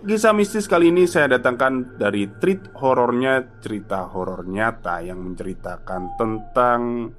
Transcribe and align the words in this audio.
Kisah 0.00 0.32
mistis 0.32 0.64
kali 0.64 0.88
ini 0.88 1.04
saya 1.04 1.36
datangkan 1.36 2.00
dari 2.00 2.24
treat 2.40 2.72
horornya 2.72 3.60
cerita 3.60 4.08
horor 4.08 4.48
nyata 4.48 5.04
yang 5.04 5.20
menceritakan 5.20 6.16
tentang 6.16 7.12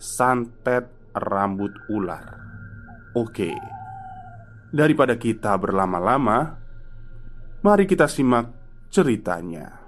santet 0.00 0.88
rambut 1.12 1.76
ular. 1.92 2.40
Oke, 3.12 3.52
daripada 4.72 5.20
kita 5.20 5.52
berlama-lama, 5.60 6.56
mari 7.60 7.84
kita 7.84 8.08
simak 8.08 8.48
ceritanya. 8.88 9.84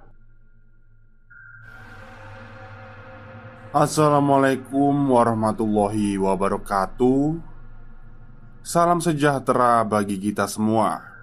Assalamualaikum 3.73 4.93
warahmatullahi 5.09 6.21
wabarakatuh. 6.21 7.41
Salam 8.61 9.01
sejahtera 9.01 9.81
bagi 9.89 10.21
kita 10.21 10.45
semua. 10.45 11.16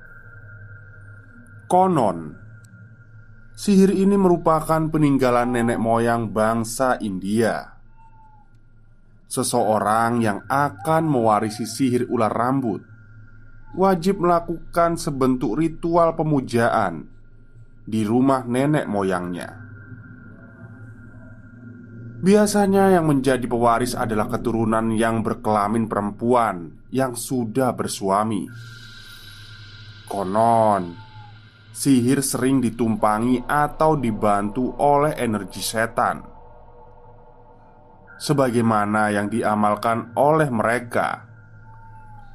Konon, 1.73 2.38
sihir 3.57 3.97
ini 3.97 4.13
merupakan 4.13 4.93
peninggalan 4.93 5.57
nenek 5.57 5.81
moyang 5.81 6.29
bangsa 6.29 7.02
India. 7.02 7.81
Seseorang 9.25 10.21
yang 10.21 10.45
akan 10.45 11.09
mewarisi 11.09 11.66
sihir 11.66 12.05
ular 12.13 12.29
rambut 12.29 12.85
wajib 13.73 14.21
melakukan 14.21 15.01
sebentuk 15.01 15.57
ritual 15.57 16.13
pemujaan 16.13 17.09
di 17.89 18.05
rumah 18.05 18.45
nenek 18.45 18.85
moyangnya. 18.85 19.57
Biasanya 22.21 23.01
yang 23.01 23.09
menjadi 23.09 23.49
pewaris 23.49 23.97
adalah 23.97 24.29
keturunan 24.29 24.94
yang 24.94 25.25
berkelamin 25.25 25.89
perempuan 25.89 26.85
yang 26.94 27.17
sudah 27.17 27.73
bersuami. 27.73 28.45
Konon, 30.05 31.03
sihir 31.73 32.21
sering 32.21 32.61
ditumpangi 32.61 33.41
atau 33.49 33.97
dibantu 33.97 34.77
oleh 34.77 35.17
energi 35.17 35.59
setan, 35.59 36.21
sebagaimana 38.21 39.09
yang 39.09 39.27
diamalkan 39.27 40.13
oleh 40.13 40.47
mereka 40.53 41.33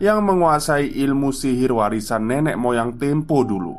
yang 0.03 0.23
menguasai 0.27 0.91
ilmu 1.07 1.31
sihir 1.35 1.75
warisan 1.75 2.27
nenek 2.27 2.59
moyang 2.59 2.99
tempo 2.99 3.43
dulu. 3.47 3.75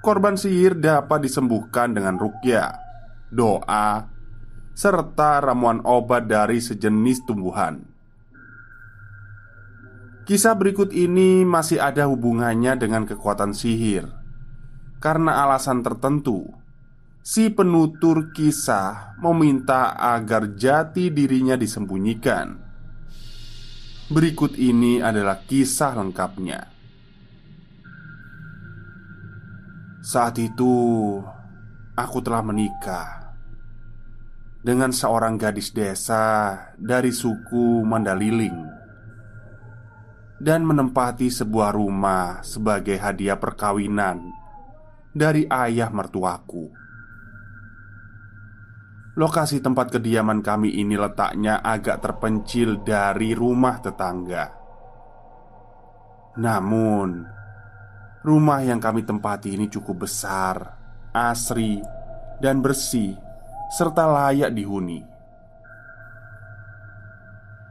Korban 0.00 0.40
sihir 0.40 0.80
dapat 0.80 1.28
disembuhkan 1.28 1.92
dengan 1.92 2.16
rukyah, 2.16 2.72
doa, 3.28 4.08
serta 4.72 5.44
ramuan 5.44 5.84
obat 5.84 6.24
dari 6.24 6.56
sejenis 6.56 7.28
tumbuhan. 7.28 7.89
Kisah 10.30 10.54
berikut 10.54 10.94
ini 10.94 11.42
masih 11.42 11.82
ada 11.82 12.06
hubungannya 12.06 12.78
dengan 12.78 13.02
kekuatan 13.02 13.50
sihir. 13.50 14.06
Karena 15.02 15.42
alasan 15.42 15.82
tertentu 15.82 16.46
Si 17.18 17.50
penutur 17.50 18.30
kisah 18.30 19.18
meminta 19.18 19.98
agar 19.98 20.54
jati 20.54 21.10
dirinya 21.10 21.58
disembunyikan. 21.58 22.62
Berikut 24.06 24.54
ini 24.54 25.02
adalah 25.02 25.42
kisah 25.42 25.98
lengkapnya. 25.98 26.62
Saat 29.98 30.38
itu 30.38 30.70
Aku 31.98 32.18
telah 32.22 32.46
menikah 32.46 33.34
Dengan 34.62 34.94
seorang 34.94 35.36
gadis 35.36 35.74
desa 35.74 36.54
Dari 36.78 37.10
suku 37.12 37.82
Mandaliling 37.84 38.79
dan 40.40 40.64
menempati 40.64 41.28
sebuah 41.28 41.76
rumah 41.76 42.40
sebagai 42.40 42.96
hadiah 42.96 43.36
perkawinan 43.36 44.24
dari 45.12 45.44
ayah 45.44 45.92
mertuaku. 45.92 46.72
Lokasi 49.20 49.60
tempat 49.60 49.92
kediaman 49.92 50.40
kami 50.40 50.80
ini 50.80 50.96
letaknya 50.96 51.60
agak 51.60 52.00
terpencil 52.00 52.80
dari 52.80 53.36
rumah 53.36 53.76
tetangga. 53.84 54.48
Namun, 56.40 57.20
rumah 58.24 58.60
yang 58.64 58.80
kami 58.80 59.04
tempati 59.04 59.52
ini 59.52 59.68
cukup 59.68 60.08
besar, 60.08 60.56
asri, 61.12 61.84
dan 62.40 62.64
bersih, 62.64 63.12
serta 63.76 64.08
layak 64.08 64.56
dihuni. 64.56 65.09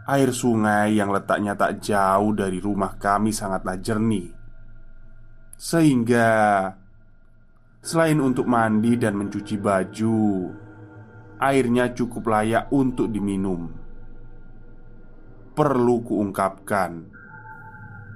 Air 0.10 0.34
sungai 0.34 0.98
yang 0.98 1.14
letaknya 1.14 1.54
tak 1.54 1.86
jauh 1.86 2.34
dari 2.34 2.58
rumah 2.58 2.98
kami 2.98 3.30
sangatlah 3.30 3.78
jernih. 3.78 4.34
Sehingga 5.54 6.30
Selain 7.80 8.18
untuk 8.18 8.50
mandi 8.50 8.98
dan 8.98 9.14
mencuci 9.16 9.56
baju 9.62 10.50
Airnya 11.40 11.94
cukup 11.94 12.26
layak 12.26 12.74
untuk 12.74 13.14
diminum. 13.14 13.70
Perlu 15.54 15.96
kuungkapkan 16.02 16.92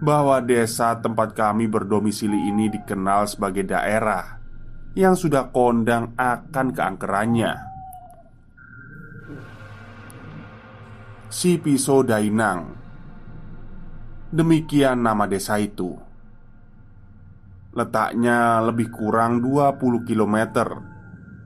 Bahwa 0.01 0.41
desa 0.41 0.97
tempat 0.97 1.37
kami 1.37 1.69
berdomisili 1.69 2.49
ini 2.49 2.73
dikenal 2.73 3.29
sebagai 3.29 3.69
daerah 3.69 4.41
Yang 4.97 5.29
sudah 5.29 5.53
kondang 5.53 6.17
akan 6.17 6.73
keangkerannya 6.73 7.72
Si 11.33 11.57
Piso 11.57 12.05
Dainang. 12.05 12.77
Demikian 14.29 15.01
nama 15.01 15.25
desa 15.25 15.57
itu. 15.57 15.89
Letaknya 17.73 18.61
lebih 18.61 18.94
kurang 18.94 19.41
20 19.41 20.05
km 20.05 20.38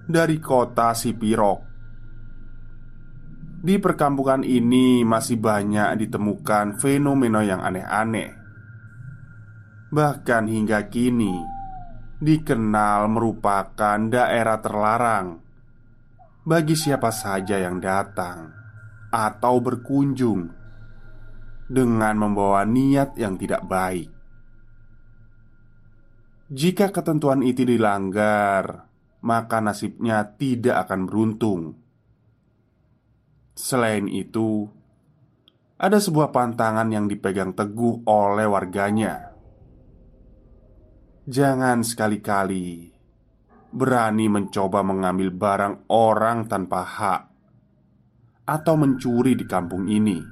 Dari 0.03 0.43
kota 0.43 0.91
Sipirok. 0.91 1.59
Di 3.63 3.79
perkampungan 3.79 4.43
ini 4.43 5.07
masih 5.07 5.39
banyak 5.39 6.03
ditemukan 6.03 6.75
fenomena 6.83 7.47
yang 7.47 7.63
aneh-aneh. 7.63 8.35
Bahkan 9.87 10.51
hingga 10.51 10.91
kini 10.91 11.39
Dikenal 12.19 13.07
merupakan 13.07 13.95
daerah 14.11 14.59
terlarang 14.59 15.39
Bagi 16.43 16.75
siapa 16.75 17.07
saja 17.07 17.55
yang 17.55 17.79
datang 17.79 18.66
atau 19.11 19.63
berkunjung 19.63 20.51
dengan 21.67 22.15
membawa 22.15 22.63
niat 22.63 23.15
yang 23.19 23.35
tidak 23.35 23.67
baik. 23.67 24.09
Jika 26.47 26.95
ketentuan 26.95 27.43
itu 27.43 27.67
dilanggar, 27.67 28.87
maka 29.19 29.59
nasibnya 29.59 30.23
tidak 30.39 30.87
akan 30.87 31.01
beruntung. 31.03 31.61
Selain 33.51 34.07
itu, 34.07 34.63
ada 35.75 35.99
sebuah 35.99 36.31
pantangan 36.31 36.87
yang 36.87 37.11
dipegang 37.11 37.51
teguh 37.51 38.07
oleh 38.07 38.47
warganya. 38.47 39.35
Jangan 41.27 41.83
sekali-kali 41.83 42.95
berani 43.67 44.31
mencoba 44.31 44.79
mengambil 44.79 45.35
barang 45.35 45.75
orang 45.91 46.47
tanpa 46.47 46.81
hak 46.87 47.21
atau 48.47 48.79
mencuri 48.79 49.35
di 49.35 49.43
kampung 49.43 49.91
ini. 49.91 50.23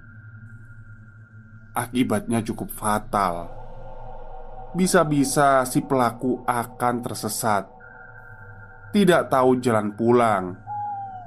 Akibatnya 1.75 2.39
cukup 2.39 2.71
fatal. 2.71 3.51
Bisa-bisa 4.71 5.67
si 5.67 5.83
pelaku 5.83 6.39
akan 6.47 6.95
tersesat, 7.03 7.67
tidak 8.95 9.27
tahu 9.27 9.59
jalan 9.59 9.91
pulang, 9.91 10.55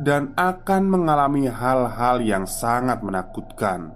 dan 0.00 0.32
akan 0.32 0.82
mengalami 0.88 1.44
hal-hal 1.52 2.24
yang 2.24 2.48
sangat 2.48 3.04
menakutkan. 3.04 3.92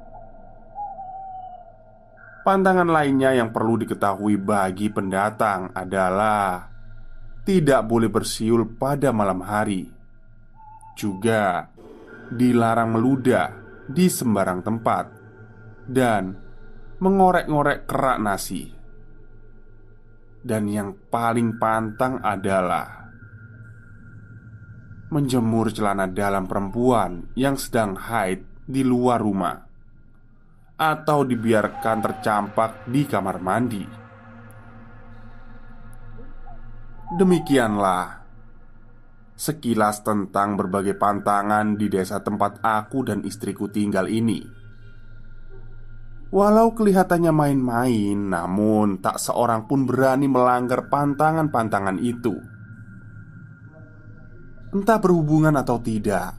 Pantangan 2.43 2.91
lainnya 2.91 3.33
yang 3.39 3.55
perlu 3.55 3.79
diketahui 3.79 4.35
bagi 4.37 4.91
pendatang 4.91 5.71
adalah 5.73 6.69
tidak 7.47 7.87
boleh 7.87 8.11
bersiul 8.11 8.77
pada 8.77 9.15
malam 9.15 9.41
hari. 9.41 9.87
Juga 10.99 11.72
dilarang 12.33 12.97
meludah 12.97 13.49
di 13.87 14.09
sembarang 14.09 14.61
tempat 14.65 15.05
dan 15.87 16.33
mengorek-ngorek 17.03 17.85
kerak 17.85 18.19
nasi. 18.23 18.65
Dan 20.43 20.67
yang 20.67 20.97
paling 21.07 21.61
pantang 21.61 22.19
adalah 22.19 23.03
menjemur 25.13 25.71
celana 25.71 26.09
dalam 26.11 26.49
perempuan 26.49 27.31
yang 27.37 27.55
sedang 27.55 27.95
haid 27.95 28.43
di 28.65 28.83
luar 28.83 29.21
rumah 29.23 29.55
atau 30.83 31.23
dibiarkan 31.23 31.99
tercampak 32.03 32.89
di 32.91 33.07
kamar 33.07 33.39
mandi. 33.39 33.85
Demikianlah 37.13 38.22
sekilas 39.43 40.07
tentang 40.07 40.55
berbagai 40.55 40.95
pantangan 40.95 41.75
di 41.75 41.91
desa 41.91 42.23
tempat 42.23 42.63
aku 42.63 43.03
dan 43.03 43.27
istriku 43.27 43.67
tinggal 43.67 44.07
ini. 44.07 44.47
Walau 46.31 46.73
kelihatannya 46.73 47.35
main-main, 47.35 48.17
namun 48.31 49.03
tak 49.03 49.19
seorang 49.19 49.67
pun 49.67 49.85
berani 49.85 50.31
melanggar 50.31 50.87
pantangan-pantangan 50.87 51.99
itu. 51.99 52.39
Entah 54.73 54.97
berhubungan 55.03 55.53
atau 55.59 55.77
tidak 55.83 56.33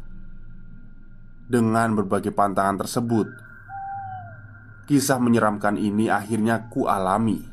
dengan 1.46 1.94
berbagai 1.94 2.34
pantangan 2.34 2.88
tersebut, 2.88 3.28
kisah 4.90 5.22
menyeramkan 5.22 5.78
ini 5.78 6.10
akhirnya 6.10 6.72
ku 6.72 6.90
alami. 6.90 7.46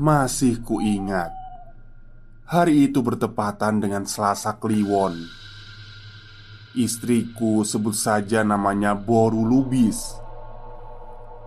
Masih 0.00 0.64
ku 0.64 0.80
ingat 0.80 1.39
Hari 2.50 2.90
itu 2.90 2.98
bertepatan 2.98 3.78
dengan 3.78 4.02
Selasa 4.10 4.58
Kliwon. 4.58 5.22
Istriku 6.74 7.62
sebut 7.62 7.94
saja 7.94 8.42
namanya 8.42 8.98
Boru 8.98 9.46
Lubis. 9.46 10.18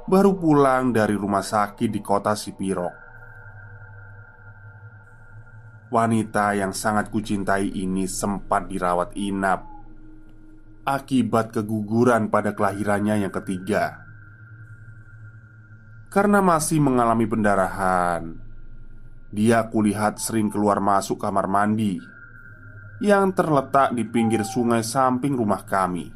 Baru 0.08 0.40
pulang 0.40 0.96
dari 0.96 1.20
rumah 1.20 1.44
sakit 1.44 1.92
di 1.92 2.00
kota 2.00 2.40
Sipirok. 2.40 2.96
Wanita 5.92 6.56
yang 6.56 6.72
sangat 6.72 7.12
kucintai 7.12 7.68
ini 7.76 8.08
sempat 8.08 8.72
dirawat 8.72 9.12
inap 9.20 9.60
akibat 10.88 11.52
keguguran 11.52 12.32
pada 12.32 12.56
kelahirannya 12.56 13.28
yang 13.28 13.34
ketiga. 13.44 14.08
Karena 16.08 16.40
masih 16.40 16.80
mengalami 16.80 17.28
pendarahan, 17.28 18.43
dia 19.34 19.66
kulihat 19.66 20.22
sering 20.22 20.54
keluar 20.54 20.78
masuk 20.78 21.18
kamar 21.18 21.50
mandi 21.50 21.98
Yang 23.02 23.42
terletak 23.42 23.98
di 23.98 24.06
pinggir 24.06 24.48
sungai 24.48 24.86
samping 24.86 25.36
rumah 25.36 25.66
kami. 25.66 26.08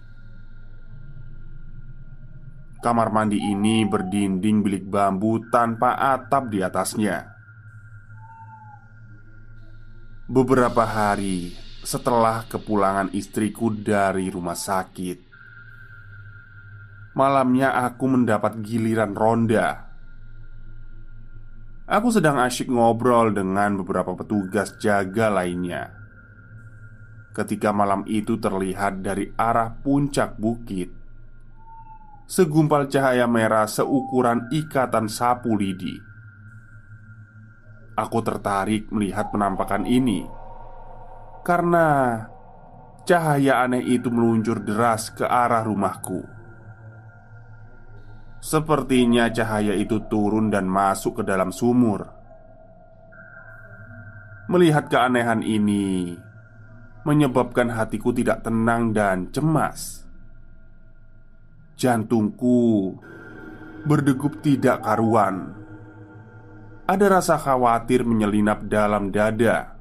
Kamar 2.79 3.11
mandi 3.11 3.41
ini 3.41 3.83
berdinding 3.83 4.63
bilik 4.63 4.85
bambu 4.87 5.41
tanpa 5.51 5.97
atap 5.97 6.47
di 6.47 6.63
atasnya. 6.63 7.27
Beberapa 10.29 10.85
hari 10.87 11.51
setelah 11.83 12.47
kepulangan 12.47 13.11
istriku 13.11 13.71
dari 13.73 14.27
rumah 14.27 14.55
sakit 14.55 15.27
Malamnya 17.15 17.73
aku 17.73 18.05
mendapat 18.11 18.59
giliran 18.61 19.15
ronda 19.17 19.86
Aku 21.87 22.11
sedang 22.11 22.35
asyik 22.35 22.67
ngobrol 22.67 23.31
dengan 23.31 23.79
beberapa 23.79 24.11
petugas 24.11 24.75
jaga 24.75 25.31
lainnya. 25.31 25.95
Ketika 27.31 27.71
malam 27.71 28.03
itu 28.11 28.35
terlihat 28.35 28.99
dari 28.99 29.31
arah 29.39 29.71
puncak 29.71 30.35
bukit, 30.35 30.91
segumpal 32.27 32.91
cahaya 32.91 33.23
merah 33.23 33.63
seukuran 33.71 34.51
ikatan 34.51 35.07
sapu 35.07 35.55
lidi. 35.55 35.95
Aku 37.95 38.19
tertarik 38.19 38.91
melihat 38.91 39.31
penampakan 39.31 39.87
ini 39.87 40.27
karena 41.47 42.19
cahaya 43.07 43.63
aneh 43.63 43.87
itu 43.87 44.11
meluncur 44.11 44.59
deras 44.59 45.07
ke 45.07 45.23
arah 45.23 45.63
rumahku. 45.63 46.36
Sepertinya 48.37 49.33
cahaya 49.33 49.73
itu 49.73 50.05
turun 50.05 50.53
dan 50.53 50.69
masuk 50.69 51.21
ke 51.21 51.23
dalam 51.25 51.49
sumur. 51.49 52.05
Melihat 54.47 54.87
keanehan 54.87 55.41
ini 55.41 56.15
menyebabkan 57.03 57.73
hatiku 57.73 58.13
tidak 58.13 58.45
tenang 58.45 58.93
dan 58.93 59.33
cemas. 59.33 60.05
Jantungku 61.75 62.93
berdegup 63.83 64.39
tidak 64.45 64.85
karuan. 64.85 65.57
Ada 66.87 67.19
rasa 67.19 67.35
khawatir 67.35 68.07
menyelinap 68.07 68.63
dalam 68.69 69.11
dada. 69.11 69.75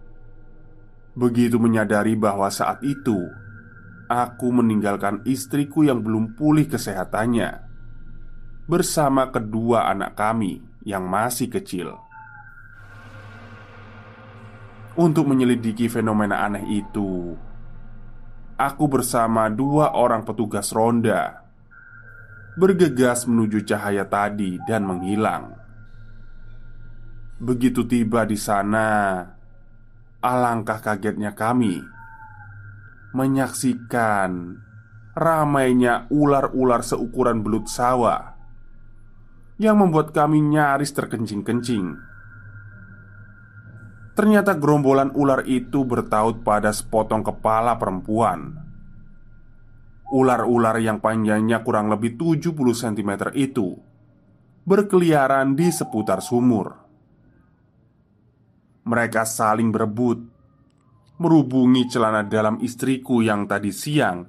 Begitu 1.14 1.60
menyadari 1.62 2.18
bahwa 2.18 2.50
saat 2.50 2.82
itu 2.82 3.30
aku 4.10 4.48
meninggalkan 4.50 5.22
istriku 5.22 5.86
yang 5.86 6.02
belum 6.02 6.34
pulih 6.34 6.66
kesehatannya 6.66 7.66
bersama 8.66 9.30
kedua 9.30 9.86
anak 9.86 10.18
kami 10.18 10.58
yang 10.82 11.06
masih 11.06 11.46
kecil. 11.46 11.94
Untuk 14.98 15.30
menyelidiki 15.30 15.86
fenomena 15.86 16.42
aneh 16.42 16.82
itu, 16.82 17.38
aku 18.58 18.84
bersama 18.90 19.46
dua 19.46 19.94
orang 19.94 20.26
petugas 20.26 20.74
ronda 20.74 21.46
bergegas 22.56 23.28
menuju 23.28 23.62
cahaya 23.68 24.08
tadi 24.08 24.56
dan 24.64 24.82
menghilang. 24.88 25.54
Begitu 27.36 27.84
tiba 27.84 28.24
di 28.24 28.40
sana, 28.40 29.20
alangkah 30.25 30.80
kagetnya 30.80 31.37
kami 31.37 31.85
menyaksikan 33.12 34.61
ramainya 35.12 36.08
ular-ular 36.08 36.80
seukuran 36.80 37.40
belut 37.44 37.68
sawah 37.68 38.36
yang 39.56 39.80
membuat 39.80 40.12
kami 40.12 40.40
nyaris 40.44 40.92
terkencing-kencing. 40.92 41.96
Ternyata 44.16 44.56
gerombolan 44.56 45.12
ular 45.12 45.44
itu 45.44 45.84
bertaut 45.84 46.40
pada 46.40 46.72
sepotong 46.72 47.20
kepala 47.20 47.76
perempuan. 47.76 48.56
Ular-ular 50.08 50.80
yang 50.80 51.04
panjangnya 51.04 51.60
kurang 51.60 51.92
lebih 51.92 52.16
70 52.16 52.56
cm 52.56 53.10
itu 53.36 53.76
berkeliaran 54.66 55.54
di 55.54 55.68
seputar 55.68 56.25
sumur. 56.25 56.75
Mereka 58.86 59.26
saling 59.26 59.75
berebut, 59.75 60.18
merubungi 61.22 61.86
celana 61.90 62.22
dalam 62.25 62.58
istriku 62.62 63.20
yang 63.20 63.46
tadi 63.46 63.75
siang 63.75 64.26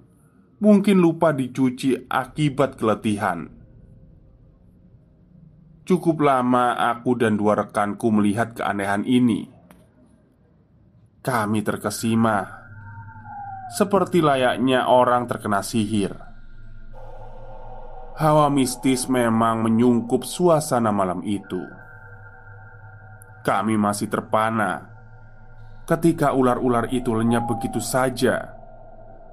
mungkin 0.58 0.98
lupa 0.98 1.34
dicuci 1.34 2.10
akibat 2.10 2.76
keletihan. 2.78 3.57
Cukup 5.88 6.20
lama 6.20 6.76
aku 6.76 7.16
dan 7.16 7.40
dua 7.40 7.64
rekanku 7.64 8.12
melihat 8.12 8.52
keanehan 8.52 9.08
ini. 9.08 9.48
Kami 11.24 11.64
terkesima, 11.64 12.44
seperti 13.72 14.20
layaknya 14.20 14.92
orang 14.92 15.32
terkena 15.32 15.64
sihir. 15.64 16.12
Hawa 18.20 18.52
mistis 18.52 19.08
memang 19.08 19.64
menyungkup 19.64 20.28
suasana 20.28 20.92
malam 20.92 21.24
itu. 21.24 21.64
Kami 23.48 23.80
masih 23.80 24.12
terpana 24.12 24.98
ketika 25.88 26.36
ular-ular 26.36 26.92
itu 26.92 27.16
lenyap 27.16 27.48
begitu 27.48 27.80
saja, 27.80 28.60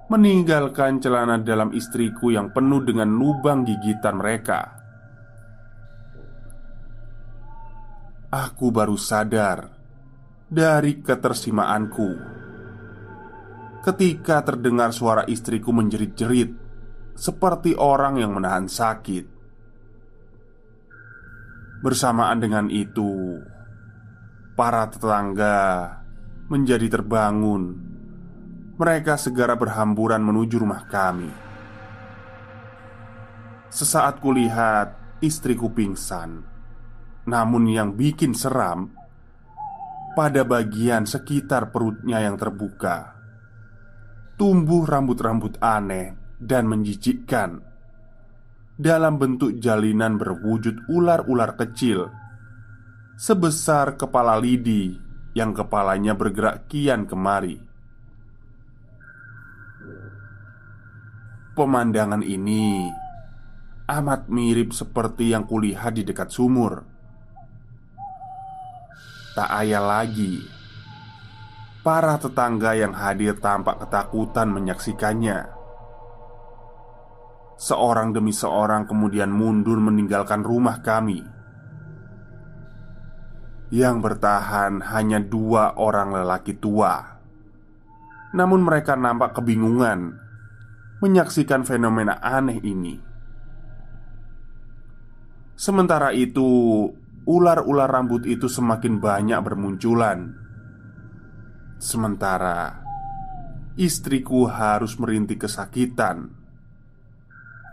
meninggalkan 0.07 1.03
celana 1.03 1.43
dalam 1.43 1.75
istriku 1.75 2.31
yang 2.31 2.55
penuh 2.55 2.79
dengan 2.87 3.11
lubang 3.11 3.67
gigitan 3.67 4.23
mereka. 4.23 4.84
Aku 8.35 8.75
baru 8.75 8.99
sadar 8.99 9.71
dari 10.51 10.99
ketersimaanku 10.99 12.11
ketika 13.87 14.43
terdengar 14.43 14.91
suara 14.91 15.23
istriku 15.31 15.71
menjerit-jerit 15.71 16.51
seperti 17.15 17.79
orang 17.79 18.19
yang 18.19 18.35
menahan 18.35 18.67
sakit. 18.67 19.31
Bersamaan 21.79 22.43
dengan 22.43 22.67
itu, 22.73 23.39
para 24.59 24.89
tetangga 24.91 26.01
menjadi 26.51 26.91
terbangun. 26.91 27.95
Mereka 28.75 29.15
segera 29.15 29.55
berhamburan 29.55 30.25
menuju 30.25 30.59
rumah 30.59 30.91
kami. 30.91 31.31
Sesaat 33.71 34.19
kulihat 34.19 35.21
istriku 35.23 35.71
pingsan 35.71 36.54
namun 37.25 37.69
yang 37.69 37.97
bikin 37.97 38.37
seram 38.37 38.93
Pada 40.15 40.47
bagian 40.47 41.09
sekitar 41.09 41.75
perutnya 41.75 42.23
yang 42.23 42.39
terbuka 42.39 43.17
Tumbuh 44.39 44.85
rambut-rambut 44.87 45.59
aneh 45.59 46.15
dan 46.39 46.69
menjijikkan 46.69 47.65
Dalam 48.77 49.17
bentuk 49.17 49.59
jalinan 49.59 50.21
berwujud 50.21 50.87
ular-ular 50.91 51.57
kecil 51.57 52.25
sebesar 53.15 53.95
kepala 53.95 54.35
lidi 54.43 54.99
yang 55.35 55.55
kepalanya 55.55 56.15
bergerak 56.15 56.67
kian 56.71 57.07
kemari. 57.07 57.59
Pemandangan 61.55 62.23
ini 62.27 62.91
amat 63.87 64.27
mirip 64.27 64.75
seperti 64.75 65.31
yang 65.31 65.47
kulihat 65.47 65.95
di 65.95 66.03
dekat 66.03 66.35
sumur. 66.35 66.94
Tak 69.35 69.51
ayal 69.51 69.91
lagi, 69.91 70.47
para 71.83 72.15
tetangga 72.23 72.79
yang 72.79 72.95
hadir 72.95 73.35
tampak 73.43 73.83
ketakutan 73.83 74.47
menyaksikannya. 74.47 75.51
Seorang 77.59 78.15
demi 78.15 78.31
seorang 78.31 78.87
kemudian 78.87 79.35
mundur 79.35 79.83
meninggalkan 79.83 80.47
rumah 80.47 80.79
kami 80.87 81.23
yang 83.75 83.99
bertahan 83.99 84.87
hanya 84.87 85.19
dua 85.19 85.75
orang 85.83 86.15
lelaki 86.15 86.55
tua. 86.55 87.19
Namun, 88.39 88.63
mereka 88.63 88.95
nampak 88.95 89.35
kebingungan 89.35 90.15
menyaksikan 91.03 91.67
fenomena 91.67 92.23
aneh 92.23 92.63
ini. 92.63 93.03
Sementara 95.59 96.15
itu, 96.15 96.87
ular-ular 97.25 97.89
rambut 97.89 98.29
itu 98.29 98.49
semakin 98.49 99.01
banyak 99.01 99.41
bermunculan. 99.41 100.33
Sementara 101.81 102.81
istriku 103.75 104.47
harus 104.47 104.95
merintih 104.97 105.41
kesakitan. 105.41 106.31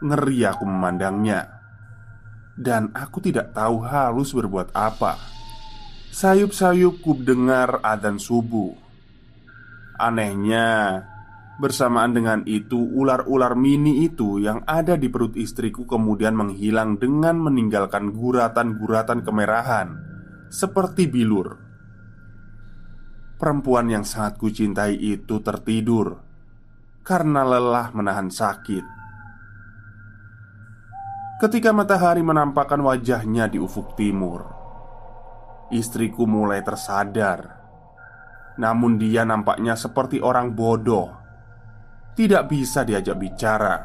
Ngeri 0.01 0.49
aku 0.49 0.65
memandangnya, 0.65 1.45
dan 2.57 2.89
aku 2.97 3.21
tidak 3.21 3.53
tahu 3.53 3.85
harus 3.85 4.33
berbuat 4.33 4.73
apa. 4.73 5.15
Sayup-sayup 6.11 6.99
ku 6.99 7.15
dengar 7.15 7.79
adzan 7.79 8.19
subuh 8.19 8.75
Anehnya 10.01 11.05
Bersamaan 11.61 12.17
dengan 12.17 12.41
itu 12.49 12.73
ular-ular 12.73 13.53
mini 13.53 14.01
itu 14.01 14.41
yang 14.41 14.65
ada 14.65 14.97
di 14.97 15.13
perut 15.13 15.37
istriku 15.37 15.85
kemudian 15.85 16.33
menghilang 16.33 16.97
dengan 16.97 17.37
meninggalkan 17.37 18.17
guratan-guratan 18.17 19.21
kemerahan 19.21 19.93
Seperti 20.49 21.05
bilur. 21.05 21.61
Perempuan 23.37 23.93
yang 23.93 24.01
sangat 24.01 24.41
kucintai 24.41 24.97
itu 24.97 25.37
tertidur 25.45 26.17
Karena 27.05 27.45
lelah 27.45 27.93
menahan 27.93 28.33
sakit. 28.33 28.85
Ketika 31.45 31.69
matahari 31.77 32.25
menampakkan 32.25 32.81
wajahnya 32.81 33.45
di 33.45 33.61
ufuk 33.61 33.93
timur 33.93 34.49
Istriku 35.69 36.25
mulai 36.25 36.65
tersadar. 36.65 37.61
Namun 38.57 38.97
dia 38.97 39.29
nampaknya 39.29 39.77
seperti 39.77 40.17
orang 40.17 40.57
bodoh 40.57 41.20
Tidak 42.11 42.43
bisa 42.51 42.83
diajak 42.83 43.15
bicara. 43.15 43.75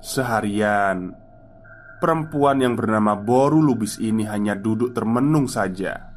Seharian 0.00 1.12
Perempuan 1.98 2.62
yang 2.62 2.78
bernama 2.78 3.18
Boru 3.18 3.58
Lubis 3.58 3.98
ini 3.98 4.22
hanya 4.22 4.54
duduk 4.54 4.94
termenung 4.94 5.50
saja. 5.50 6.14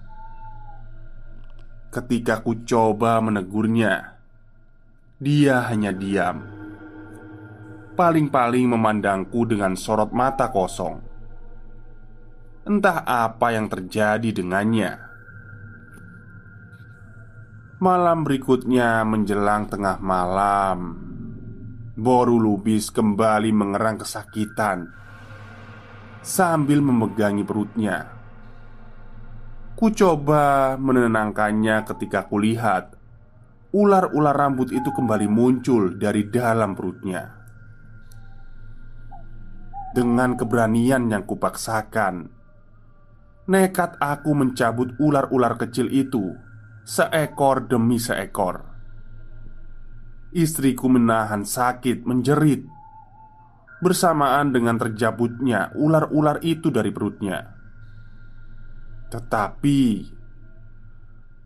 Ketika 1.89 2.45
ku 2.45 2.61
coba 2.61 3.17
menegurnya 3.17 4.13
Dia 5.17 5.65
hanya 5.67 5.89
diam. 5.89 6.45
Paling-paling 7.97 8.69
memandangku 8.69 9.43
dengan 9.49 9.73
sorot 9.73 10.13
mata 10.13 10.53
kosong. 10.53 11.01
Entah 12.61 13.01
apa 13.01 13.51
yang 13.51 13.65
terjadi 13.65 14.29
dengannya. 14.31 15.10
Malam 17.81 18.21
berikutnya 18.21 19.01
menjelang 19.01 19.65
tengah 19.65 19.97
malam, 19.97 21.01
Boru 21.97 22.37
Lubis 22.37 22.93
kembali 22.93 23.49
mengerang 23.49 24.05
kesakitan 24.05 24.85
sambil 26.21 26.77
memegangi 26.77 27.41
perutnya. 27.41 28.05
Ku 29.73 29.89
coba 29.97 30.77
menenangkannya 30.77 31.81
ketika 31.89 32.29
kulihat 32.29 32.93
ular-ular 33.73 34.37
rambut 34.37 34.69
itu 34.69 34.93
kembali 34.93 35.25
muncul 35.25 35.97
dari 35.97 36.29
dalam 36.29 36.77
perutnya. 36.77 37.33
Dengan 39.89 40.37
keberanian 40.37 41.09
yang 41.09 41.25
kupaksakan, 41.25 42.29
Nekat 43.49 43.97
aku 43.97 44.37
mencabut 44.37 44.93
ular-ular 45.01 45.57
kecil 45.57 45.89
itu 45.89 46.50
Seekor 46.91 47.71
demi 47.71 48.03
seekor. 48.03 48.67
Istriku 50.35 50.91
menahan 50.91 51.47
sakit 51.47 52.03
menjerit. 52.03 52.67
Bersamaan 53.79 54.51
dengan 54.51 54.75
terjabutnya 54.75 55.71
ular-ular 55.79 56.43
itu 56.43 56.67
dari 56.67 56.91
perutnya. 56.91 57.47
Tetapi 59.07 59.81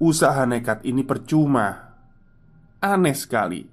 Usaha 0.01 0.49
nekat 0.49 0.81
ini 0.81 1.05
percuma. 1.05 1.93
Aneh 2.81 3.13
sekali. 3.13 3.69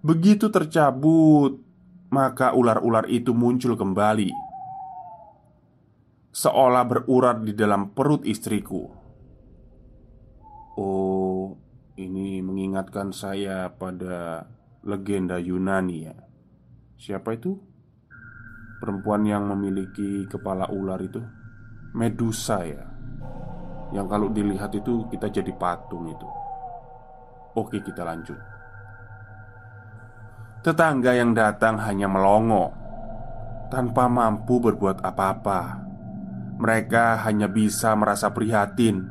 Begitu 0.00 0.48
tercabut 0.48 1.60
Maka 2.08 2.56
ular-ular 2.56 3.04
itu 3.12 3.36
muncul 3.36 3.76
kembali. 3.76 4.32
Seolah 6.32 6.88
berurat 6.88 7.36
di 7.44 7.52
dalam 7.52 7.92
perut 7.92 8.24
istriku. 8.24 8.97
Oh, 10.78 11.58
ini 11.98 12.38
mengingatkan 12.38 13.10
saya 13.10 13.66
pada 13.74 14.46
legenda 14.86 15.42
Yunani 15.42 16.06
ya. 16.06 16.14
Siapa 16.94 17.34
itu? 17.34 17.58
Perempuan 18.78 19.26
yang 19.26 19.42
memiliki 19.50 20.30
kepala 20.30 20.70
ular 20.70 21.02
itu 21.02 21.18
Medusa 21.98 22.62
ya 22.62 22.86
Yang 23.90 24.06
kalau 24.06 24.28
dilihat 24.30 24.70
itu 24.70 25.02
kita 25.10 25.34
jadi 25.34 25.50
patung 25.58 26.06
itu 26.06 26.28
Oke 27.58 27.82
kita 27.82 28.06
lanjut 28.06 28.38
Tetangga 30.62 31.10
yang 31.10 31.34
datang 31.34 31.82
hanya 31.82 32.06
melongo 32.06 32.70
Tanpa 33.66 34.06
mampu 34.06 34.62
berbuat 34.62 35.02
apa-apa 35.02 35.88
mereka 36.58 37.22
hanya 37.22 37.46
bisa 37.46 37.94
merasa 37.94 38.34
prihatin. 38.34 39.06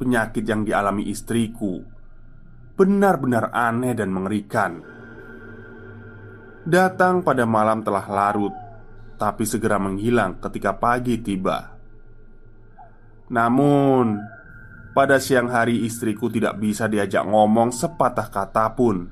Penyakit 0.00 0.48
yang 0.48 0.64
dialami 0.64 1.12
istriku 1.12 2.00
benar-benar 2.72 3.52
aneh 3.52 3.92
dan 3.92 4.08
mengerikan. 4.08 4.80
Datang 6.64 7.20
pada 7.20 7.44
malam 7.44 7.84
telah 7.84 8.08
larut, 8.08 8.56
tapi 9.20 9.44
segera 9.44 9.76
menghilang 9.76 10.40
ketika 10.40 10.72
pagi 10.72 11.20
tiba. 11.20 11.76
Namun, 13.28 14.16
pada 14.96 15.20
siang 15.20 15.52
hari 15.52 15.84
istriku 15.84 16.32
tidak 16.32 16.56
bisa 16.56 16.88
diajak 16.88 17.28
ngomong 17.28 17.68
sepatah 17.68 18.32
kata 18.32 18.72
pun, 18.72 19.04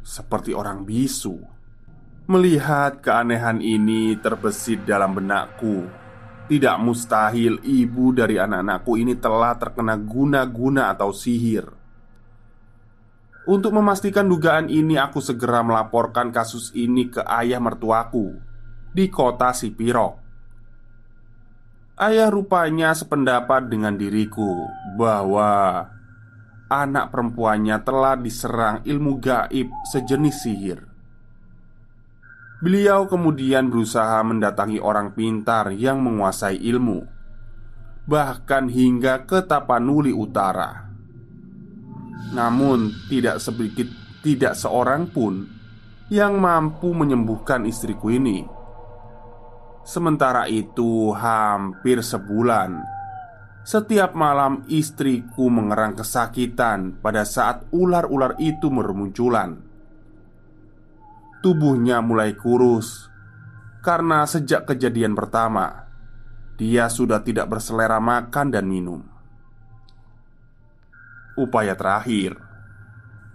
seperti 0.00 0.56
orang 0.56 0.88
bisu. 0.88 1.36
Melihat 2.24 3.04
keanehan 3.04 3.60
ini 3.60 4.16
terbesit 4.16 4.88
dalam 4.88 5.12
benakku 5.12 5.84
Tidak 6.50 6.76
mustahil 6.82 7.62
ibu 7.62 8.10
dari 8.10 8.34
anak-anakku 8.34 8.98
ini 8.98 9.14
telah 9.14 9.54
terkena 9.54 9.94
guna-guna 9.94 10.90
atau 10.90 11.14
sihir 11.14 11.70
Untuk 13.46 13.70
memastikan 13.70 14.26
dugaan 14.26 14.66
ini 14.66 14.98
aku 14.98 15.22
segera 15.22 15.62
melaporkan 15.62 16.34
kasus 16.34 16.74
ini 16.74 17.06
ke 17.06 17.22
ayah 17.22 17.62
mertuaku 17.62 18.34
Di 18.90 19.06
kota 19.06 19.54
Sipirok 19.54 20.20
Ayah 22.00 22.32
rupanya 22.32 22.96
sependapat 22.96 23.70
dengan 23.70 23.92
diriku 23.94 24.66
bahwa 24.96 25.84
anak 26.70 27.10
perempuannya 27.12 27.76
telah 27.84 28.16
diserang 28.16 28.80
ilmu 28.86 29.20
gaib 29.20 29.68
sejenis 29.90 30.36
sihir. 30.40 30.89
Beliau 32.60 33.08
kemudian 33.08 33.72
berusaha 33.72 34.20
mendatangi 34.20 34.84
orang 34.84 35.16
pintar 35.16 35.72
yang 35.72 36.04
menguasai 36.04 36.60
ilmu, 36.60 37.08
bahkan 38.04 38.68
hingga 38.68 39.24
ke 39.24 39.40
Tapanuli 39.48 40.12
Utara. 40.12 40.92
Namun, 42.36 42.92
tidak 43.08 43.40
sedikit, 43.40 43.88
tidak 44.20 44.52
seorang 44.60 45.08
pun 45.08 45.48
yang 46.12 46.36
mampu 46.36 46.92
menyembuhkan 46.92 47.64
istriku 47.64 48.12
ini. 48.12 48.44
Sementara 49.80 50.44
itu, 50.44 51.16
hampir 51.16 52.04
sebulan 52.04 53.00
setiap 53.60 54.16
malam 54.16 54.64
istriku 54.72 55.52
mengerang 55.52 55.96
kesakitan 55.96 56.96
pada 57.00 57.28
saat 57.28 57.68
ular-ular 57.72 58.36
itu 58.40 58.72
bermunculan 58.72 59.69
tubuhnya 61.40 62.04
mulai 62.04 62.36
kurus, 62.36 63.08
karena 63.80 64.28
sejak 64.28 64.68
kejadian 64.68 65.16
pertama 65.16 65.88
dia 66.60 66.92
sudah 66.92 67.24
tidak 67.24 67.48
berselera 67.48 67.96
makan 67.96 68.52
dan 68.52 68.68
minum. 68.68 69.00
Upaya 71.40 71.72
terakhir, 71.72 72.36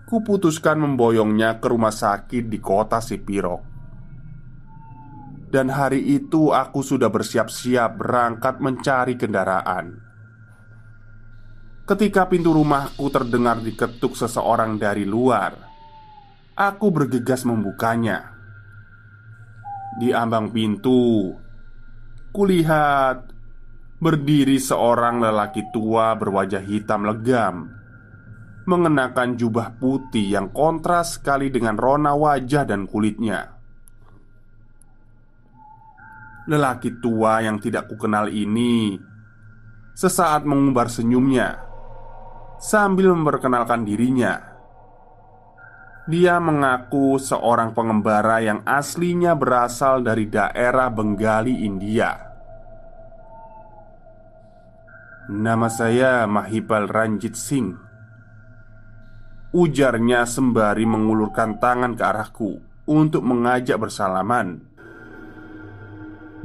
kuputuskan 0.05 0.77
memboyongnya 0.77 1.57
ke 1.57 1.65
rumah 1.65 1.89
sakit 1.89 2.45
di 2.45 2.61
kota 2.61 3.01
Sipirok. 3.01 3.73
Dan 5.49 5.73
hari 5.73 6.05
itu 6.05 6.53
aku 6.53 6.85
sudah 6.85 7.09
bersiap-siap 7.09 7.97
berangkat 7.97 8.61
mencari 8.61 9.17
kendaraan. 9.17 9.97
Ketika 11.89 12.29
pintu 12.29 12.53
rumahku 12.53 13.09
terdengar 13.09 13.57
diketuk 13.57 14.13
seseorang 14.13 14.77
dari 14.77 15.01
luar, 15.01 15.64
aku 16.55 16.87
bergegas 16.91 17.43
membukanya. 17.43 18.31
Di 19.99 20.11
ambang 20.11 20.51
pintu, 20.51 21.35
kulihat 22.31 23.31
berdiri 23.99 24.59
seorang 24.59 25.23
lelaki 25.23 25.71
tua 25.71 26.15
berwajah 26.19 26.63
hitam 26.63 27.07
legam 27.07 27.71
mengenakan 28.65 29.37
jubah 29.37 29.77
putih 29.77 30.35
yang 30.35 30.49
kontras 30.49 31.21
sekali 31.21 31.53
dengan 31.53 31.77
rona 31.77 32.17
wajah 32.17 32.65
dan 32.65 32.89
kulitnya. 32.89 33.53
Lelaki 36.49 36.97
tua 36.97 37.45
yang 37.45 37.61
tidak 37.61 37.89
kukenal 37.89 38.29
ini 38.29 38.97
sesaat 39.95 40.43
mengumbar 40.43 40.89
senyumnya 40.89 41.61
sambil 42.57 43.13
memperkenalkan 43.13 43.85
dirinya. 43.85 44.54
Dia 46.05 46.37
mengaku 46.37 47.17
seorang 47.17 47.73
pengembara 47.73 48.37
yang 48.37 48.61
aslinya 48.61 49.33
berasal 49.33 50.05
dari 50.05 50.29
daerah 50.29 50.93
Bengali, 50.93 51.65
India. 51.65 52.13
Nama 55.25 55.65
saya 55.65 56.29
Mahipal 56.29 56.85
Ranjit 56.85 57.33
Singh. 57.33 57.73
Ujarnya 59.49 60.29
sembari 60.29 60.85
mengulurkan 60.85 61.57
tangan 61.57 61.97
ke 61.97 62.03
arahku 62.03 62.61
Untuk 62.85 63.25
mengajak 63.25 63.81
bersalaman. 63.81 64.61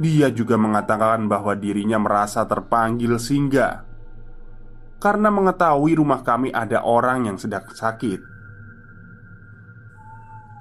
Dia 0.01 0.33
juga 0.33 0.57
mengatakan 0.57 1.29
bahwa 1.29 1.53
dirinya 1.53 2.01
merasa 2.01 2.49
terpanggil 2.49 3.21
singgah 3.21 3.85
Karena 4.97 5.29
mengetahui 5.29 5.93
rumah 5.93 6.25
kami 6.25 6.49
ada 6.49 6.81
orang 6.81 7.29
yang 7.29 7.37
sedang 7.37 7.69
sakit 7.69 8.30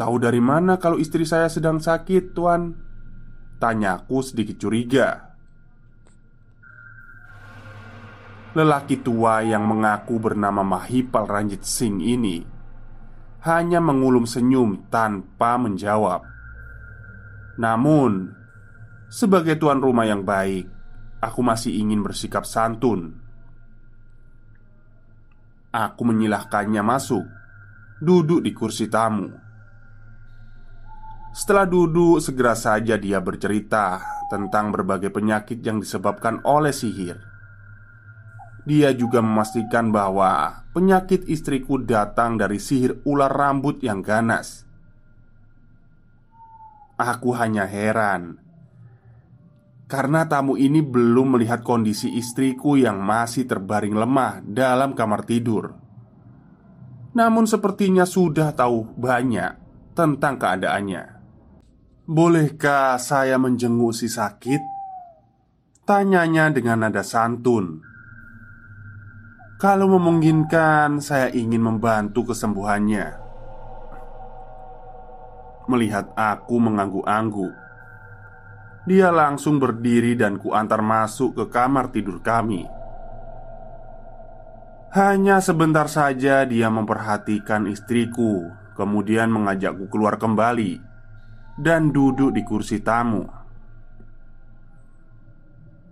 Tahu 0.00 0.16
dari 0.16 0.40
mana 0.40 0.80
kalau 0.80 0.97
istri 0.97 1.28
saya 1.28 1.52
sedang 1.52 1.76
sakit, 1.76 2.33
Tuan? 2.33 2.73
Tanyaku 3.61 4.25
sedikit 4.25 4.57
curiga. 4.57 5.37
Lelaki 8.57 9.04
tua 9.04 9.45
yang 9.45 9.69
mengaku 9.69 10.17
bernama 10.17 10.65
Mahipal 10.65 11.28
Ranjit 11.28 11.63
Singh 11.63 12.02
ini 12.02 12.43
Hanya 13.47 13.78
mengulum 13.78 14.26
senyum 14.26 14.91
tanpa 14.91 15.54
menjawab. 15.54 16.26
Namun 17.63 18.26
Sebagai 19.06 19.54
tuan 19.54 19.78
rumah 19.78 20.02
yang 20.02 20.26
baik 20.26 20.67
Aku 21.23 21.47
masih 21.47 21.78
ingin 21.78 22.02
bersikap 22.02 22.43
santun. 22.43 23.23
Aku 25.71 26.02
menyilahkannya 26.02 26.82
masuk 26.82 27.23
Duduk 28.02 28.43
di 28.43 28.50
kursi 28.50 28.91
tamu 28.91 29.50
Setelah 31.30 31.66
duduk 31.66 32.19
segera 32.19 32.58
saja 32.58 32.99
dia 32.99 33.23
bercerita 33.23 34.02
Tentang 34.30 34.75
berbagai 34.75 35.14
penyakit 35.14 35.62
yang 35.62 35.78
disebabkan 35.78 36.43
oleh 36.43 36.75
sihir 36.75 37.30
dia 38.69 38.93
juga 38.93 39.25
memastikan 39.25 39.88
bahwa 39.88 40.62
penyakit 40.76 41.25
istriku 41.26 41.80
datang 41.80 42.36
dari 42.36 42.60
sihir 42.60 43.00
ular 43.08 43.32
rambut 43.32 43.80
yang 43.80 44.04
ganas. 44.04 44.69
Aku 47.00 47.32
hanya 47.32 47.64
heran 47.64 48.36
karena 49.90 50.23
tamu 50.30 50.54
ini 50.54 50.86
belum 50.86 51.34
melihat 51.34 51.66
kondisi 51.66 52.14
istriku 52.14 52.78
yang 52.78 53.02
masih 53.02 53.49
terbaring 53.49 53.97
lemah 53.97 54.38
dalam 54.47 54.95
kamar 54.95 55.26
tidur. 55.26 55.75
Namun, 57.10 57.50
sepertinya 57.50 58.06
sudah 58.06 58.54
tahu 58.54 58.86
banyak 58.95 59.58
tentang 59.99 60.38
keadaannya. 60.38 61.20
Bolehkah 62.10 62.99
saya 62.99 63.38
menjenguk 63.38 63.94
si 63.94 64.10
sakit? 64.10 64.58
Tanyanya 65.86 66.50
dengan 66.50 66.82
nada 66.82 67.06
santun 67.06 67.86
kalau 69.62 69.92
memungkinkan, 69.94 70.99
saya 70.99 71.30
ingin 71.30 71.62
membantu 71.62 72.34
kesembuhannya. 72.34 73.14
Melihat 75.70 76.10
aku 76.18 76.58
mengangguk-angguk, 76.58 77.54
dia 78.90 79.14
langsung 79.14 79.62
berdiri 79.62 80.18
dan 80.18 80.40
kuantar 80.42 80.82
masuk 80.82 81.38
ke 81.38 81.44
kamar 81.46 81.94
tidur 81.94 82.18
kami. 82.25 82.66
Hanya 84.96 85.38
sebentar 85.38 85.86
saja 85.86 86.42
dia 86.42 86.73
memperhatikan 86.73 87.70
istriku, 87.70 88.50
kemudian 88.75 89.30
mengajakku 89.30 89.86
keluar 89.92 90.18
kembali 90.18 90.89
dan 91.60 91.92
duduk 91.92 92.32
di 92.32 92.40
kursi 92.40 92.80
tamu. 92.80 93.28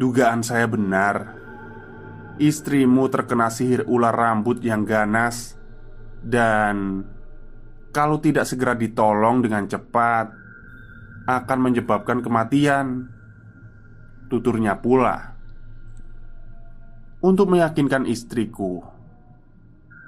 Dugaan 0.00 0.40
saya 0.40 0.64
benar 0.64 1.36
istrimu 2.38 3.10
terkena 3.10 3.50
sihir 3.50 3.84
ular 3.90 4.14
rambut 4.14 4.62
yang 4.62 4.86
ganas, 4.86 5.58
dan 6.22 7.02
kalau 7.90 8.22
tidak 8.22 8.46
segera 8.46 8.78
ditolong 8.78 9.42
dengan 9.42 9.66
cepat, 9.66 10.32
akan 11.28 11.58
menyebabkan 11.60 12.24
kematian. 12.24 13.10
Tuturnya 14.28 14.76
pula 14.76 15.34
untuk 17.24 17.50
meyakinkan 17.50 18.04
istriku, 18.06 18.84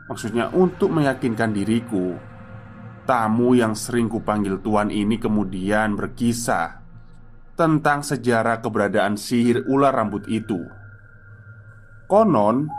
maksudnya 0.06 0.52
untuk 0.54 0.92
meyakinkan 0.94 1.50
diriku. 1.50 2.29
Tamu 3.04 3.56
yang 3.56 3.72
sering 3.76 4.06
kupanggil 4.06 4.60
tuan 4.64 4.88
ini 4.92 5.16
kemudian 5.16 5.96
berkisah 5.96 6.80
tentang 7.60 8.00
sejarah 8.00 8.64
keberadaan 8.64 9.20
sihir 9.20 9.68
ular 9.68 9.92
rambut 9.92 10.24
itu. 10.32 10.64
Konon, 12.08 12.72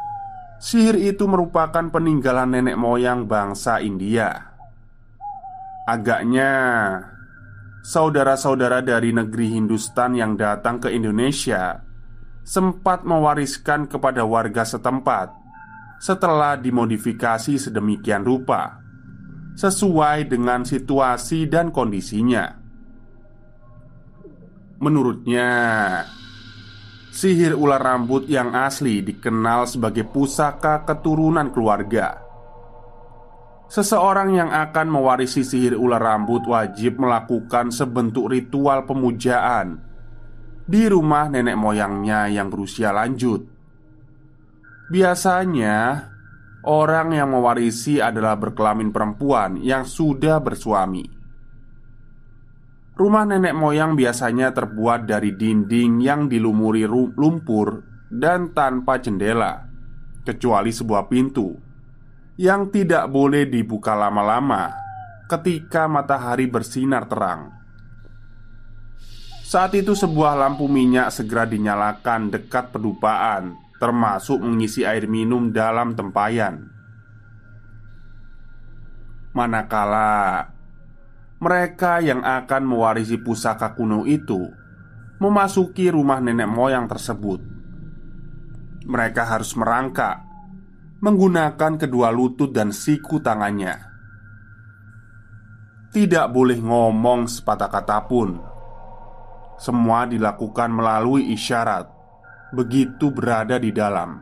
sihir 0.58 0.98
itu 0.98 1.30
merupakan 1.30 1.86
peninggalan 1.94 2.58
nenek 2.58 2.82
moyang 2.82 3.30
bangsa 3.30 3.78
India. 3.78 4.58
Agaknya, 5.86 6.52
saudara-saudara 7.86 8.82
dari 8.82 9.14
negeri 9.14 9.54
Hindustan 9.54 10.18
yang 10.18 10.34
datang 10.34 10.82
ke 10.82 10.90
Indonesia 10.90 11.82
sempat 12.42 13.06
mewariskan 13.06 13.86
kepada 13.86 14.26
warga 14.26 14.66
setempat 14.66 15.30
setelah 16.02 16.58
dimodifikasi 16.58 17.62
sedemikian 17.62 18.26
rupa 18.26 18.81
sesuai 19.56 20.30
dengan 20.32 20.64
situasi 20.64 21.48
dan 21.48 21.70
kondisinya. 21.70 22.60
Menurutnya, 24.82 25.50
Sihir 27.12 27.60
ular 27.60 27.84
rambut 27.84 28.24
yang 28.32 28.56
asli 28.56 29.04
dikenal 29.04 29.68
sebagai 29.68 30.08
pusaka 30.08 30.88
keturunan 30.88 31.52
keluarga. 31.52 32.24
Seseorang 33.68 34.32
yang 34.32 34.48
akan 34.48 34.88
mewarisi 34.88 35.44
sihir 35.44 35.76
ular 35.76 36.00
rambut 36.00 36.48
wajib 36.48 37.04
melakukan 37.04 37.68
sebentuk 37.68 38.32
ritual 38.32 38.88
pemujaan 38.88 39.84
di 40.64 40.88
rumah 40.88 41.28
nenek 41.28 41.60
moyangnya 41.60 42.32
yang 42.32 42.48
berusia 42.48 42.96
lanjut. 42.96 43.44
Biasanya, 44.88 46.08
orang 46.66 47.14
yang 47.18 47.34
mewarisi 47.34 47.98
adalah 47.98 48.38
berkelamin 48.38 48.94
perempuan 48.94 49.58
yang 49.62 49.86
sudah 49.86 50.38
bersuami. 50.42 51.06
Rumah 52.92 53.26
nenek 53.26 53.56
moyang 53.58 53.98
biasanya 53.98 54.54
terbuat 54.54 55.10
dari 55.10 55.34
dinding 55.34 56.06
yang 56.06 56.30
dilumuri 56.30 56.86
lumpur 56.86 57.82
dan 58.12 58.54
tanpa 58.54 59.02
jendela, 59.02 59.66
kecuali 60.22 60.70
sebuah 60.70 61.10
pintu 61.10 61.56
yang 62.38 62.70
tidak 62.70 63.10
boleh 63.10 63.48
dibuka 63.48 63.94
lama-lama 63.98 64.74
ketika 65.30 65.88
matahari 65.88 66.50
bersinar 66.50 67.08
terang. 67.08 67.54
Saat 69.46 69.76
itu, 69.76 69.94
sebuah 69.94 70.36
lampu 70.36 70.68
minyak 70.68 71.12
segera 71.12 71.44
dinyalakan 71.46 72.32
dekat 72.32 72.72
pedupaan, 72.72 73.61
termasuk 73.82 74.38
mengisi 74.38 74.86
air 74.86 75.10
minum 75.10 75.50
dalam 75.50 75.98
tempayan. 75.98 76.70
Manakala 79.34 80.46
mereka 81.42 81.98
yang 81.98 82.22
akan 82.22 82.70
mewarisi 82.70 83.18
pusaka 83.18 83.74
kuno 83.74 84.06
itu 84.06 84.38
memasuki 85.18 85.90
rumah 85.90 86.22
nenek 86.22 86.46
moyang 86.46 86.86
tersebut. 86.86 87.42
Mereka 88.86 89.26
harus 89.26 89.58
merangkak 89.58 90.22
menggunakan 91.02 91.82
kedua 91.82 92.14
lutut 92.14 92.54
dan 92.54 92.70
siku 92.70 93.18
tangannya. 93.18 93.74
Tidak 95.90 96.30
boleh 96.30 96.62
ngomong 96.62 97.26
sepatah 97.26 97.70
kata 97.74 98.06
pun. 98.06 98.38
Semua 99.58 100.06
dilakukan 100.06 100.70
melalui 100.70 101.34
isyarat. 101.34 102.01
Begitu 102.52 103.08
berada 103.16 103.56
di 103.56 103.72
dalam, 103.72 104.20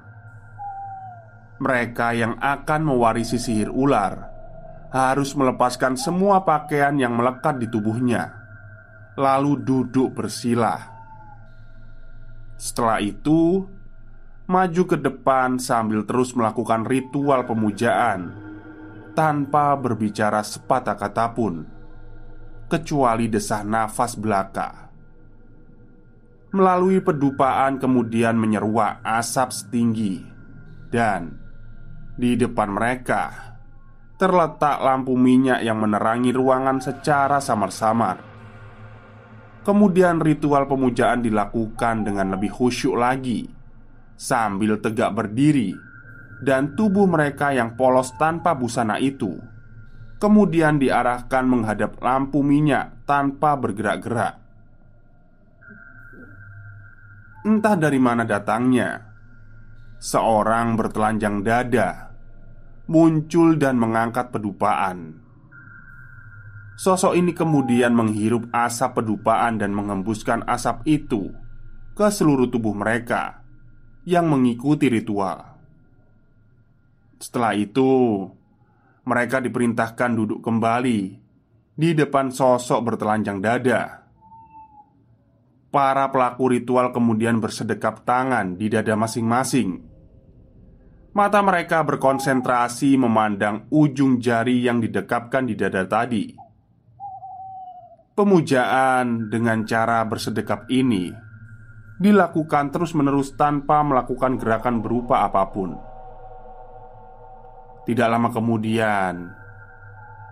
mereka 1.60 2.14
yang 2.14 2.38
akan 2.38 2.82
mewarisi 2.86 3.42
sihir 3.42 3.74
ular 3.74 4.30
harus 4.94 5.34
melepaskan 5.34 5.98
semua 5.98 6.46
pakaian 6.46 6.94
yang 6.98 7.14
melekat 7.18 7.58
di 7.58 7.68
tubuhnya 7.70 8.40
lalu 9.20 9.60
duduk 9.60 10.16
bersila. 10.16 10.80
Setelah 12.56 13.04
itu, 13.04 13.68
maju 14.48 14.84
ke 14.88 14.96
depan 14.96 15.60
sambil 15.60 16.08
terus 16.08 16.32
melakukan 16.32 16.88
ritual 16.88 17.44
pemujaan 17.44 18.32
tanpa 19.12 19.76
berbicara 19.76 20.40
sepatah 20.40 20.96
kata 20.96 21.36
pun, 21.36 21.68
kecuali 22.72 23.28
desah 23.28 23.64
nafas 23.68 24.16
belaka. 24.16 24.89
Melalui 26.50 26.98
pedupaan, 26.98 27.78
kemudian 27.78 28.34
menyeruak 28.34 29.06
asap 29.06 29.54
setinggi, 29.54 30.26
dan 30.90 31.38
di 32.18 32.34
depan 32.34 32.74
mereka 32.74 33.54
terletak 34.18 34.82
lampu 34.82 35.14
minyak 35.14 35.62
yang 35.62 35.78
menerangi 35.78 36.34
ruangan 36.34 36.82
secara 36.82 37.38
samar-samar. 37.38 38.30
Kemudian 39.62 40.18
ritual 40.18 40.66
pemujaan 40.66 41.22
dilakukan 41.22 42.02
dengan 42.02 42.34
lebih 42.34 42.50
khusyuk 42.50 42.96
lagi 42.96 43.44
Sambil 44.16 44.80
tegak 44.80 45.12
berdiri 45.12 45.76
Dan 46.40 46.80
tubuh 46.80 47.04
mereka 47.06 47.52
yang 47.52 47.76
polos 47.76 48.16
tanpa 48.16 48.56
busana 48.56 48.98
itu 49.04 49.36
Kemudian 50.18 50.80
diarahkan 50.80 51.44
menghadap 51.44 52.00
lampu 52.00 52.40
minyak 52.40 53.04
tanpa 53.04 53.60
bergerak-gerak 53.60 54.49
Entah 57.48 57.80
dari 57.80 58.00
mana 58.04 58.28
datangnya 58.28 59.00
Seorang 60.00 60.76
bertelanjang 60.76 61.40
dada 61.44 62.12
Muncul 62.92 63.56
dan 63.56 63.80
mengangkat 63.80 64.32
pedupaan 64.36 65.20
Sosok 66.80 67.12
ini 67.16 67.36
kemudian 67.36 67.92
menghirup 67.92 68.48
asap 68.56 69.04
pedupaan 69.04 69.60
dan 69.60 69.76
mengembuskan 69.76 70.48
asap 70.48 70.88
itu 70.88 71.28
ke 71.92 72.08
seluruh 72.08 72.48
tubuh 72.48 72.72
mereka 72.72 73.44
yang 74.08 74.32
mengikuti 74.32 74.88
ritual. 74.88 75.60
Setelah 77.20 77.52
itu, 77.52 78.24
mereka 79.04 79.44
diperintahkan 79.44 80.12
duduk 80.16 80.40
kembali 80.40 81.00
di 81.76 81.90
depan 81.92 82.32
sosok 82.32 82.80
bertelanjang 82.96 83.44
dada. 83.44 84.08
Para 85.70 86.10
pelaku 86.10 86.50
ritual 86.50 86.90
kemudian 86.90 87.38
bersedekap 87.38 88.02
tangan 88.02 88.58
di 88.58 88.74
dada 88.74 88.98
masing-masing. 88.98 89.86
Mata 91.14 91.46
mereka 91.46 91.86
berkonsentrasi 91.86 92.98
memandang 92.98 93.70
ujung 93.70 94.18
jari 94.18 94.66
yang 94.66 94.82
didekapkan 94.82 95.46
di 95.46 95.54
dada 95.54 95.86
tadi. 95.86 96.34
Pemujaan 98.18 99.30
dengan 99.30 99.62
cara 99.70 100.02
bersedekap 100.10 100.66
ini 100.74 101.14
dilakukan 102.02 102.74
terus-menerus 102.74 103.38
tanpa 103.38 103.86
melakukan 103.86 104.42
gerakan 104.42 104.82
berupa 104.82 105.22
apa 105.22 105.54
pun. 105.54 105.78
Tidak 107.86 108.08
lama 108.10 108.34
kemudian, 108.34 109.14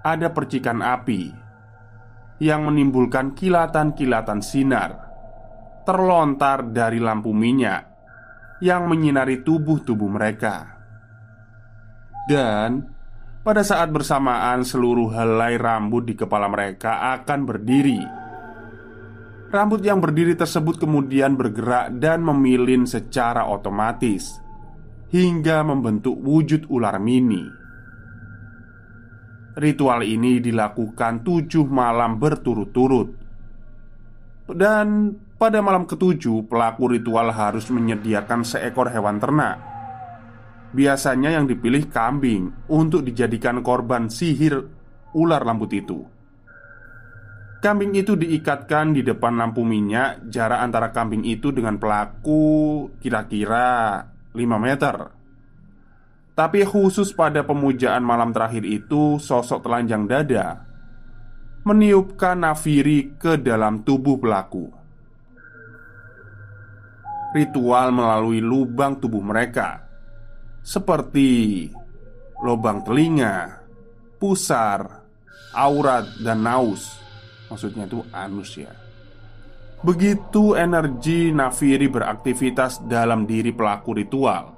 ada 0.01 0.27
percikan 0.33 0.81
api 0.81 1.29
yang 2.41 2.65
menimbulkan 2.65 3.37
kilatan-kilatan 3.37 4.41
sinar 4.41 5.06
terlontar 5.87 6.67
dari 6.67 6.99
lampu 6.99 7.31
minyak 7.31 7.87
yang 8.59 8.91
menyinari 8.91 9.39
tubuh-tubuh 9.39 10.09
mereka, 10.11 10.75
dan 12.27 12.91
pada 13.47 13.63
saat 13.63 13.87
bersamaan, 13.95 14.67
seluruh 14.67 15.07
helai 15.15 15.55
rambut 15.55 16.03
di 16.03 16.19
kepala 16.19 16.51
mereka 16.51 17.15
akan 17.15 17.47
berdiri. 17.47 18.03
Rambut 19.47 19.79
yang 19.79 20.03
berdiri 20.03 20.35
tersebut 20.35 20.83
kemudian 20.83 21.39
bergerak 21.39 21.95
dan 21.95 22.19
memilin 22.19 22.83
secara 22.83 23.47
otomatis 23.47 24.43
hingga 25.15 25.63
membentuk 25.63 26.19
wujud 26.19 26.67
ular 26.67 26.99
mini. 26.99 27.47
Ritual 29.55 30.03
ini 30.03 30.43
dilakukan 30.43 31.23
tujuh 31.23 31.63
malam 31.63 32.19
berturut-turut, 32.19 33.09
dan 34.51 35.15
pada 35.37 35.61
malam 35.61 35.85
ketujuh, 35.85 36.49
pelaku 36.49 36.97
ritual 36.97 37.29
harus 37.29 37.69
menyediakan 37.69 38.41
seekor 38.41 38.89
hewan 38.89 39.21
ternak 39.21 39.77
Biasanya 40.75 41.31
yang 41.31 41.47
dipilih 41.47 41.87
kambing 41.87 42.51
untuk 42.67 43.07
dijadikan 43.07 43.63
korban 43.63 44.11
sihir 44.11 44.67
ular 45.15 45.39
rambut 45.39 45.71
itu. 45.71 46.03
Kambing 47.57 47.95
itu 47.95 48.13
diikatkan 48.13 48.93
di 48.93 49.01
depan 49.01 49.39
lampu 49.39 49.63
minyak. 49.63 50.27
Jarak 50.29 50.61
antara 50.61 50.93
kambing 50.93 51.25
itu 51.25 51.49
dengan 51.55 51.79
pelaku 51.79 52.85
kira-kira 52.99 54.03
5 54.35 54.59
meter. 54.61 54.95
Tapi 56.37 56.61
khusus 56.61 57.17
pada 57.17 57.41
pemujaan 57.41 58.05
malam 58.05 58.29
terakhir 58.29 58.61
itu, 58.61 59.17
sosok 59.17 59.65
telanjang 59.65 60.05
dada 60.05 60.69
meniupkan 61.65 62.37
nafiri 62.45 63.17
ke 63.17 63.41
dalam 63.41 63.81
tubuh 63.81 64.21
pelaku. 64.21 64.76
Ritual 67.35 67.91
melalui 67.91 68.39
lubang 68.39 68.97
tubuh 68.97 69.21
mereka 69.21 69.87
seperti 70.67 71.71
lubang 72.43 72.83
telinga, 72.83 73.63
pusar, 74.19 74.83
aurat, 75.55 76.03
dan 76.19 76.43
naus. 76.43 76.99
Maksudnya 77.47 77.87
itu 77.87 78.03
anus 78.11 78.51
ya. 78.59 78.75
Begitu 79.79 80.59
energi 80.59 81.31
nafiri 81.31 81.87
beraktivitas 81.87 82.83
dalam 82.83 83.23
diri 83.23 83.55
pelaku 83.55 83.95
ritual, 83.95 84.51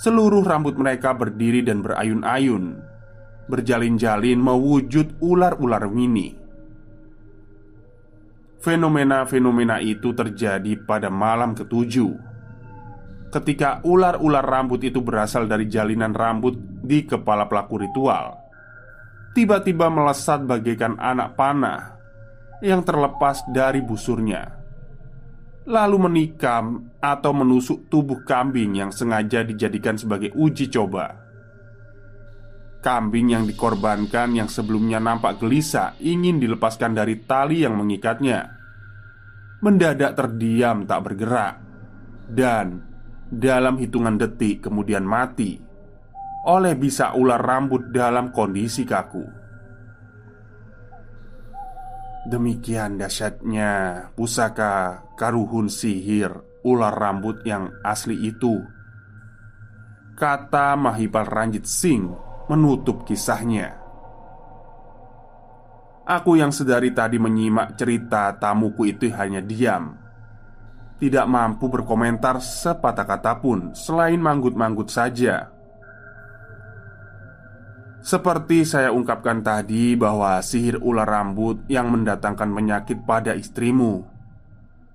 seluruh 0.00 0.40
rambut 0.40 0.78
mereka 0.80 1.12
berdiri 1.12 1.60
dan 1.60 1.84
berayun-ayun, 1.84 2.80
berjalin-jalin 3.50 4.40
mewujud 4.40 5.20
ular-ular 5.20 5.84
mini. 5.92 6.41
Fenomena-fenomena 8.62 9.82
itu 9.82 10.14
terjadi 10.14 10.78
pada 10.86 11.10
malam 11.10 11.50
ketujuh 11.50 12.32
ketika 13.32 13.80
ular-ular 13.88 14.44
rambut 14.44 14.84
itu 14.84 15.00
berasal 15.00 15.48
dari 15.48 15.64
jalinan 15.64 16.12
rambut 16.12 16.52
di 16.84 17.08
kepala 17.08 17.48
pelaku 17.48 17.80
ritual, 17.80 18.36
tiba-tiba 19.32 19.88
melesat 19.88 20.44
bagaikan 20.44 21.00
anak 21.00 21.32
panah 21.32 21.96
yang 22.60 22.84
terlepas 22.84 23.40
dari 23.48 23.80
busurnya, 23.80 24.52
lalu 25.64 25.96
menikam 25.96 26.92
atau 27.00 27.32
menusuk 27.32 27.88
tubuh 27.88 28.20
kambing 28.28 28.76
yang 28.76 28.92
sengaja 28.92 29.40
dijadikan 29.42 29.96
sebagai 29.96 30.36
uji 30.36 30.68
coba. 30.68 31.21
Kambing 32.82 33.30
yang 33.30 33.44
dikorbankan 33.46 34.34
yang 34.34 34.50
sebelumnya 34.50 34.98
nampak 34.98 35.38
gelisah 35.38 35.94
ingin 36.02 36.42
dilepaskan 36.42 36.98
dari 36.98 37.22
tali 37.22 37.62
yang 37.62 37.78
mengikatnya 37.78 38.58
Mendadak 39.62 40.18
terdiam 40.18 40.82
tak 40.82 41.00
bergerak 41.06 41.54
Dan 42.26 42.82
dalam 43.30 43.78
hitungan 43.78 44.18
detik 44.18 44.66
kemudian 44.66 45.06
mati 45.06 45.72
oleh 46.42 46.74
bisa 46.74 47.14
ular 47.14 47.38
rambut 47.38 47.94
dalam 47.94 48.34
kondisi 48.34 48.82
kaku. 48.82 49.22
Demikian 52.26 52.98
dahsyatnya 52.98 53.70
pusaka 54.14 55.06
karuhun 55.18 55.66
sihir 55.66 56.30
ular 56.62 56.94
rambut 56.94 57.42
yang 57.46 57.70
asli 57.82 58.14
itu. 58.26 58.62
Kata 60.14 60.78
Mahipal 60.78 61.26
Ranjit 61.26 61.66
Singh 61.66 62.14
menutup 62.50 63.06
kisahnya. 63.06 63.78
Aku 66.02 66.34
yang 66.34 66.50
sedari 66.50 66.90
tadi 66.90 67.20
menyimak 67.20 67.78
cerita 67.78 68.34
tamuku 68.34 68.90
itu 68.90 69.06
hanya 69.14 69.38
diam 69.38 70.02
tidak 71.02 71.26
mampu 71.26 71.66
berkomentar 71.66 72.38
sepatah 72.38 73.02
kata 73.02 73.42
pun 73.42 73.74
selain 73.74 74.22
manggut-manggut 74.22 74.86
saja. 74.86 75.50
Seperti 77.98 78.62
saya 78.62 78.94
ungkapkan 78.94 79.42
tadi 79.42 79.98
bahwa 79.98 80.38
sihir 80.38 80.78
ular 80.78 81.06
rambut 81.06 81.66
yang 81.66 81.90
mendatangkan 81.90 82.54
penyakit 82.54 83.02
pada 83.02 83.34
istrimu 83.34 84.06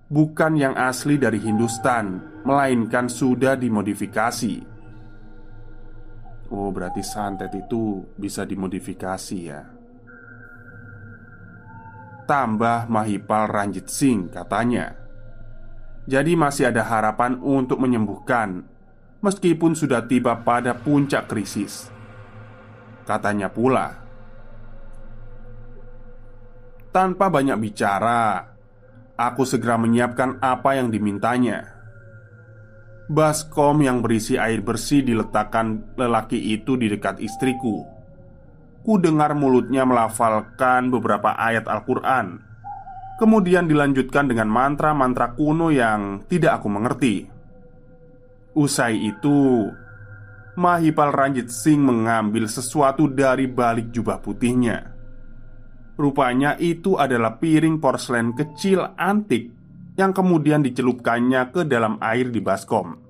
bukan 0.08 0.56
yang 0.56 0.76
asli 0.80 1.20
dari 1.20 1.44
Hindustan, 1.44 2.24
melainkan 2.48 3.12
sudah 3.12 3.60
dimodifikasi. 3.60 4.77
Oh, 6.48 6.72
berarti 6.72 7.04
santet 7.04 7.52
itu 7.56 8.08
bisa 8.16 8.48
dimodifikasi 8.48 9.40
ya. 9.40 9.62
Tambah 12.28 12.88
Mahipal 12.92 13.48
Ranjit 13.48 13.88
Singh 13.88 14.32
katanya. 14.32 14.96
Jadi 16.08 16.40
masih 16.40 16.72
ada 16.72 16.88
harapan 16.88 17.36
untuk 17.40 17.84
menyembuhkan 17.84 18.64
meskipun 19.20 19.76
sudah 19.76 20.08
tiba 20.08 20.40
pada 20.44 20.76
puncak 20.76 21.28
krisis. 21.28 21.92
Katanya 23.04 23.52
pula. 23.52 24.04
Tanpa 26.92 27.28
banyak 27.28 27.60
bicara, 27.60 28.58
Aku 29.18 29.50
segera 29.50 29.82
menyiapkan 29.82 30.38
apa 30.46 30.78
yang 30.78 30.94
dimintanya. 30.94 31.77
Baskom 33.08 33.80
yang 33.80 34.04
berisi 34.04 34.36
air 34.36 34.60
bersih 34.60 35.00
diletakkan 35.00 35.96
lelaki 35.96 36.36
itu 36.52 36.76
di 36.76 36.92
dekat 36.92 37.24
istriku. 37.24 37.88
Ku 38.84 39.00
dengar 39.00 39.32
mulutnya 39.32 39.88
melafalkan 39.88 40.92
beberapa 40.92 41.32
ayat 41.40 41.72
Al-Quran. 41.72 42.44
Kemudian 43.16 43.66
dilanjutkan 43.66 44.28
dengan 44.28 44.52
mantra-mantra 44.52 45.34
kuno 45.40 45.72
yang 45.72 46.28
tidak 46.28 46.60
aku 46.60 46.68
mengerti. 46.68 47.16
Usai 48.60 49.00
itu 49.00 49.72
Mahipal 50.60 51.16
Ranjit 51.16 51.48
Singh 51.48 51.82
mengambil 51.82 52.44
sesuatu 52.52 53.08
dari 53.08 53.48
balik 53.48 53.88
jubah 53.96 54.20
putihnya. 54.20 54.94
Rupanya 55.96 56.60
itu 56.60 57.00
adalah 57.00 57.42
piring 57.42 57.82
porselen 57.82 58.36
kecil 58.36 58.94
antik 59.00 59.57
yang 59.98 60.14
kemudian 60.14 60.62
dicelupkannya 60.62 61.50
ke 61.50 61.66
dalam 61.66 61.98
air 62.00 62.30
di 62.30 62.38
baskom. 62.38 63.02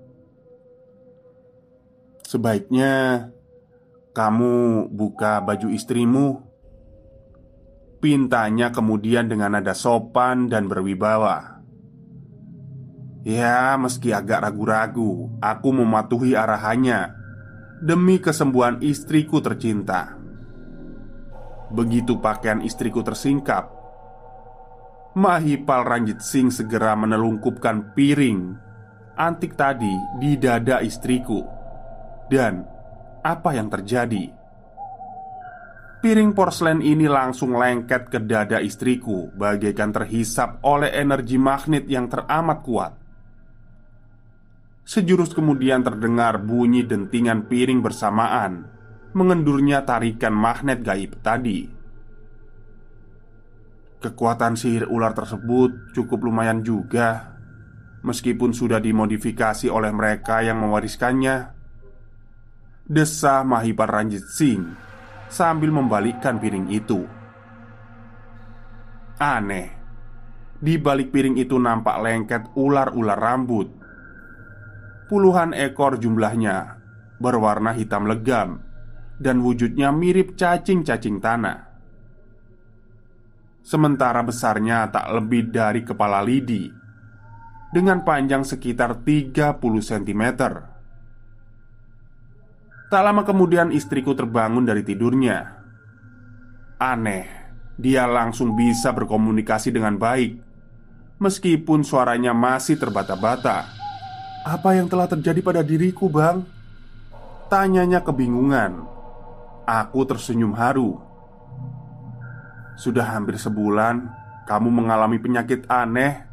Sebaiknya 2.23 3.28
kamu 4.15 4.88
buka 4.91 5.43
baju 5.43 5.67
istrimu. 5.69 6.47
Pintanya 8.00 8.71
kemudian 8.71 9.28
dengan 9.28 9.60
nada 9.60 9.76
sopan 9.76 10.47
dan 10.47 10.71
berwibawa. 10.71 11.60
Ya, 13.28 13.76
meski 13.76 14.15
agak 14.15 14.47
ragu-ragu, 14.47 15.28
aku 15.43 15.69
mematuhi 15.76 16.39
arahannya 16.39 17.12
demi 17.84 18.23
kesembuhan 18.23 18.80
istriku 18.80 19.43
tercinta. 19.43 20.15
Begitu 21.67 22.23
pakaian 22.23 22.63
istriku 22.63 23.04
tersingkap 23.04 23.77
Mahipal 25.17 25.82
Ranjit 25.82 26.21
Singh 26.21 26.53
segera 26.53 26.93
menelungkupkan 26.93 27.97
piring 27.97 28.53
Antik 29.17 29.58
tadi 29.58 29.89
di 30.21 30.38
dada 30.38 30.77
istriku 30.77 31.41
Dan 32.30 32.62
apa 33.25 33.49
yang 33.58 33.65
terjadi? 33.65 34.30
Piring 36.06 36.38
porselen 36.38 36.86
ini 36.86 37.10
langsung 37.10 37.58
lengket 37.58 38.13
ke 38.13 38.21
dada 38.21 38.62
istriku 38.62 39.34
Bagaikan 39.34 39.89
terhisap 39.89 40.62
oleh 40.62 40.93
energi 40.93 41.41
magnet 41.41 41.89
yang 41.89 42.06
teramat 42.06 42.62
kuat 42.62 42.93
Sejurus 44.86 45.34
kemudian 45.34 45.82
terdengar 45.82 46.38
bunyi 46.45 46.86
dentingan 46.86 47.49
piring 47.49 47.82
bersamaan 47.82 48.77
mengendurnya 49.17 49.82
tarikan 49.82 50.30
magnet 50.30 50.86
gaib 50.86 51.17
tadi. 51.25 51.77
Kekuatan 54.08 54.56
sihir 54.56 54.88
ular 54.88 55.12
tersebut 55.12 55.91
cukup 55.91 56.32
lumayan 56.32 56.63
juga, 56.63 57.36
meskipun 58.08 58.56
sudah 58.56 58.80
dimodifikasi 58.80 59.67
oleh 59.67 59.91
mereka 59.91 60.39
yang 60.39 60.63
mewariskannya. 60.63 61.52
Desah 62.88 63.43
Mahipar 63.43 63.91
Ranjit 63.91 64.24
Singh 64.32 64.63
sambil 65.28 65.76
membalikkan 65.76 66.39
piring 66.39 66.72
itu. 66.72 67.04
Aneh, 69.20 69.76
di 70.56 70.80
balik 70.80 71.12
piring 71.12 71.36
itu 71.36 71.60
nampak 71.60 72.00
lengket 72.00 72.43
ular-ular 72.56 73.20
rambut. 73.20 73.67
Puluhan 75.12 75.52
ekor 75.52 76.00
jumlahnya, 76.00 76.80
berwarna 77.20 77.76
hitam 77.76 78.08
legam 78.08 78.63
dan 79.20 79.43
wujudnya 79.43 79.91
mirip 79.91 80.39
cacing-cacing 80.39 81.20
tanah. 81.20 81.66
Sementara 83.67 84.23
besarnya 84.23 84.88
tak 84.88 85.12
lebih 85.12 85.51
dari 85.51 85.84
kepala 85.84 86.23
lidi 86.23 86.71
dengan 87.75 87.99
panjang 88.08 88.47
sekitar 88.47 89.03
30 89.03 89.60
cm. 89.60 90.23
Tak 92.88 93.01
lama 93.03 93.27
kemudian 93.27 93.75
istriku 93.75 94.15
terbangun 94.15 94.63
dari 94.63 94.88
tidurnya. 94.88 95.60
Aneh, 96.80 97.27
dia 97.75 98.08
langsung 98.08 98.58
bisa 98.58 98.93
berkomunikasi 98.93 99.73
dengan 99.73 99.97
baik 99.97 100.38
Meskipun 101.17 101.82
suaranya 101.82 102.30
masih 102.30 102.77
terbata-bata 102.77 103.65
Apa 104.45 104.77
yang 104.77 104.86
telah 104.86 105.10
terjadi 105.10 105.41
pada 105.41 105.62
diriku 105.65 106.06
bang? 106.06 106.45
Tanyanya 107.49 108.06
kebingungan 108.06 108.86
Aku 109.65 110.06
tersenyum 110.06 110.53
haru. 110.53 111.07
Sudah 112.78 113.10
hampir 113.18 113.42
sebulan 113.42 114.06
kamu 114.46 114.70
mengalami 114.70 115.18
penyakit 115.18 115.66
aneh. 115.66 116.30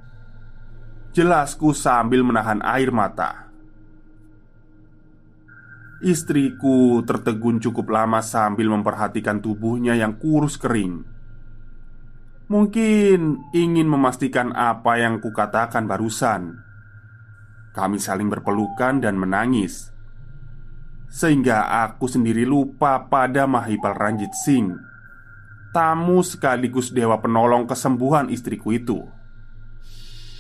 Jelasku 1.17 1.73
sambil 1.73 2.21
menahan 2.21 2.61
air 2.61 2.93
mata. 2.93 3.49
Istriku 6.05 7.01
tertegun 7.09 7.65
cukup 7.65 7.89
lama 7.89 8.21
sambil 8.21 8.69
memperhatikan 8.69 9.41
tubuhnya 9.41 9.97
yang 9.97 10.21
kurus 10.21 10.61
kering. 10.61 11.01
Mungkin 12.53 13.51
ingin 13.57 13.89
memastikan 13.89 14.53
apa 14.53 15.01
yang 15.01 15.25
kukatakan 15.25 15.89
barusan. 15.89 16.61
Kami 17.73 17.97
saling 17.97 18.29
berpelukan 18.29 19.01
dan 19.01 19.17
menangis. 19.17 19.97
Sehingga 21.09 21.89
aku 21.89 22.05
sendiri 22.05 22.45
lupa 22.45 23.09
pada 23.09 23.49
Mahipal 23.49 23.97
Ranjit 23.97 24.35
Singh 24.45 24.94
Tamu 25.75 26.23
sekaligus 26.23 26.95
dewa 26.95 27.19
penolong 27.19 27.67
kesembuhan 27.67 28.31
istriku 28.31 28.71
itu. 28.71 29.03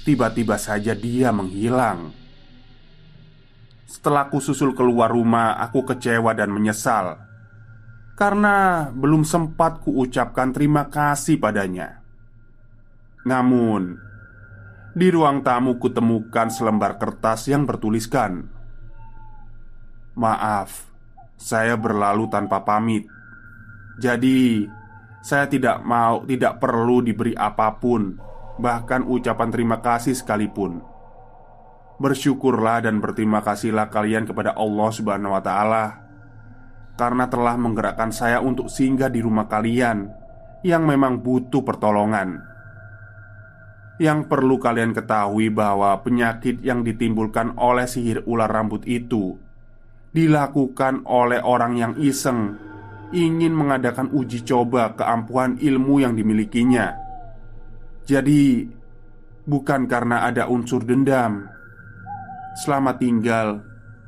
Tiba-tiba 0.06 0.54
saja 0.54 0.94
dia 0.94 1.34
menghilang. 1.34 2.14
Setelah 3.90 4.30
ku 4.30 4.38
susul 4.38 4.78
keluar 4.78 5.10
rumah 5.10 5.58
Aku 5.58 5.82
kecewa 5.82 6.38
dan 6.38 6.54
menyesal. 6.54 7.18
Karena 8.14 8.86
belum 8.94 9.26
sempat 9.26 9.82
ku 9.82 9.98
ucapkan 10.06 10.54
terima 10.54 10.86
kasih 10.86 11.42
padanya. 11.42 11.98
Namun 13.26 13.98
Di 14.94 15.10
ruang 15.10 15.42
tamu 15.42 15.82
kutemukan 15.82 16.54
selembar 16.54 17.02
kertas 17.02 17.50
yang 17.50 17.66
bertuliskan 17.66 18.54
Maaf, 20.14 20.94
saya 21.34 21.74
berlalu 21.74 22.30
tanpa 22.30 22.62
pamit. 22.62 23.02
Jadi, 23.98 24.62
saya 25.24 25.48
tidak 25.48 25.80
mau, 25.80 26.20
tidak 26.28 26.60
perlu 26.60 27.00
diberi 27.00 27.32
apa 27.32 27.80
pun, 27.80 28.12
bahkan 28.60 29.08
ucapan 29.08 29.48
terima 29.48 29.80
kasih 29.80 30.12
sekalipun. 30.12 30.84
Bersyukurlah 31.96 32.84
dan 32.84 33.00
berterima 33.00 33.40
kasihlah 33.40 33.88
kalian 33.88 34.28
kepada 34.28 34.52
Allah 34.52 34.90
Subhanahu 34.92 35.32
wa 35.32 35.40
Ta'ala 35.40 35.84
karena 37.00 37.24
telah 37.32 37.56
menggerakkan 37.56 38.12
saya 38.12 38.44
untuk 38.44 38.68
singgah 38.68 39.08
di 39.08 39.24
rumah 39.24 39.48
kalian 39.48 40.12
yang 40.60 40.84
memang 40.84 41.24
butuh 41.24 41.64
pertolongan. 41.64 42.44
Yang 43.96 44.28
perlu 44.28 44.60
kalian 44.60 44.92
ketahui 44.92 45.48
bahwa 45.48 46.04
penyakit 46.04 46.60
yang 46.60 46.84
ditimbulkan 46.84 47.56
oleh 47.56 47.88
sihir 47.88 48.28
ular 48.28 48.52
rambut 48.52 48.84
itu 48.84 49.40
dilakukan 50.12 51.08
oleh 51.08 51.40
orang 51.40 51.80
yang 51.80 51.92
iseng 51.96 52.73
ingin 53.12 53.52
mengadakan 53.52 54.08
uji 54.14 54.46
coba 54.46 54.94
keampuhan 54.96 55.58
ilmu 55.60 56.00
yang 56.00 56.14
dimilikinya. 56.16 56.96
Jadi, 58.04 58.68
bukan 59.44 59.84
karena 59.88 60.24
ada 60.24 60.48
unsur 60.48 60.84
dendam. 60.84 61.48
Selamat 62.64 63.02
tinggal 63.02 63.48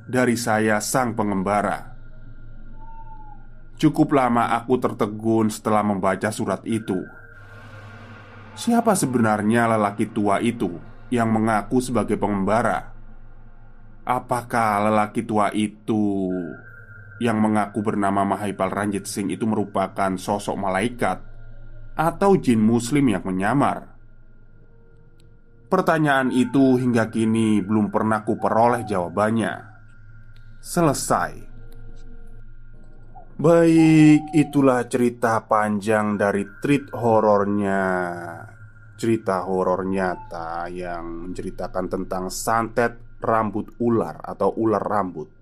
dari 0.07 0.39
saya, 0.39 0.79
sang 0.79 1.19
pengembara. 1.19 1.97
Cukup 3.77 4.17
lama 4.17 4.57
aku 4.57 4.81
tertegun 4.81 5.53
setelah 5.53 5.85
membaca 5.85 6.33
surat 6.33 6.65
itu. 6.65 6.97
Siapa 8.57 8.97
sebenarnya 8.97 9.69
lelaki 9.69 10.09
tua 10.09 10.41
itu 10.41 10.81
yang 11.13 11.29
mengaku 11.29 11.85
sebagai 11.85 12.17
pengembara? 12.17 12.97
Apakah 14.07 14.89
lelaki 14.89 15.29
tua 15.29 15.53
itu 15.53 16.33
yang 17.23 17.41
mengaku 17.41 17.81
bernama 17.81 18.23
Mahaipal 18.25 18.69
Ranjit 18.69 19.09
Singh 19.09 19.33
itu 19.33 19.49
merupakan 19.49 20.13
sosok 20.21 20.57
malaikat 20.57 21.19
atau 21.97 22.37
jin 22.37 22.61
muslim 22.61 23.09
yang 23.09 23.25
menyamar? 23.25 23.97
Pertanyaan 25.67 26.31
itu 26.31 26.79
hingga 26.79 27.11
kini 27.11 27.59
belum 27.65 27.91
pernah 27.91 28.23
kuperoleh 28.23 28.87
jawabannya. 28.87 29.55
Selesai. 30.63 31.33
Baik, 33.37 34.33
itulah 34.33 34.89
cerita 34.89 35.45
panjang 35.45 36.17
dari 36.17 36.49
treat 36.65 36.89
horornya 36.97 37.85
Cerita 38.97 39.45
horor 39.45 39.85
nyata 39.85 40.73
yang 40.73 41.29
menceritakan 41.29 41.85
tentang 41.85 42.33
santet 42.33 43.21
rambut 43.21 43.77
ular 43.85 44.25
atau 44.25 44.57
ular 44.57 44.81
rambut 44.81 45.36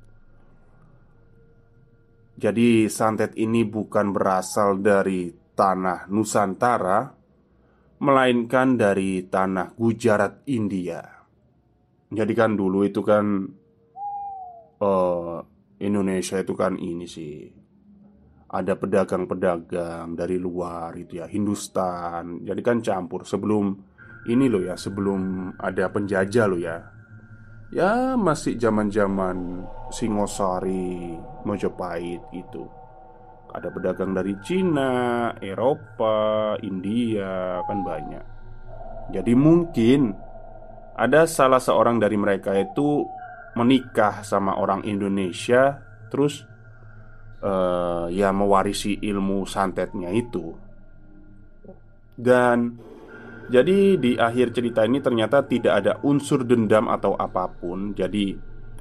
Jadi 2.34 2.90
santet 2.90 3.38
ini 3.38 3.62
bukan 3.62 4.10
berasal 4.10 4.82
dari 4.82 5.30
tanah 5.54 6.10
Nusantara 6.10 7.24
Melainkan 7.94 8.74
dari 8.74 9.22
tanah 9.30 9.72
Gujarat, 9.78 10.44
India. 10.50 11.00
Jadi 12.10 12.32
kan 12.36 12.52
dulu 12.52 12.84
itu 12.84 13.00
kan 13.00 13.48
uh, 14.82 15.38
Indonesia 15.80 16.36
itu 16.36 16.52
kan 16.52 16.74
ini 16.76 17.06
sih 17.08 17.48
Ada 18.54 18.76
pedagang-pedagang 18.76 20.14
dari 20.18 20.36
luar 20.36 20.94
itu 20.98 21.22
ya 21.22 21.30
Hindustan. 21.30 22.44
Jadi 22.44 22.60
kan 22.60 22.82
campur 22.82 23.24
sebelum 23.24 23.72
ini 24.28 24.46
loh 24.50 24.62
ya 24.62 24.76
Sebelum 24.76 25.54
ada 25.56 25.88
penjajah 25.88 26.46
loh 26.50 26.60
ya 26.60 26.93
Ya 27.72 28.18
masih 28.18 28.58
zaman-zaman 28.60 29.64
Singosari 29.88 31.16
Mojopahit 31.46 32.20
gitu 32.34 32.68
ada 33.54 33.70
pedagang 33.70 34.10
dari 34.10 34.34
Cina, 34.42 35.30
Eropa, 35.38 36.58
India, 36.66 37.62
kan 37.62 37.86
banyak. 37.86 38.24
Jadi 39.14 39.32
mungkin 39.38 40.10
ada 40.98 41.22
salah 41.30 41.62
seorang 41.62 42.02
dari 42.02 42.18
mereka 42.18 42.50
itu 42.58 43.06
menikah 43.54 44.26
sama 44.26 44.58
orang 44.58 44.82
Indonesia, 44.82 45.78
terus 46.10 46.42
uh, 47.46 48.10
ya 48.10 48.34
mewarisi 48.34 48.98
ilmu 48.98 49.46
santetnya 49.46 50.10
itu. 50.10 50.50
Dan 52.18 52.74
jadi 53.44 54.00
di 54.00 54.16
akhir 54.16 54.56
cerita 54.56 54.88
ini 54.88 55.04
ternyata 55.04 55.44
tidak 55.44 55.84
ada 55.84 55.92
unsur 56.00 56.48
dendam 56.48 56.88
atau 56.88 57.12
apa 57.12 57.44
pun. 57.52 57.92
Jadi 57.92 58.32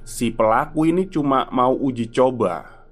si 0.08 0.32
pelaku 0.32 0.88
ini 0.88 1.12
cuma 1.12 1.50
mau 1.52 1.76
uji 1.76 2.08
coba. 2.14 2.86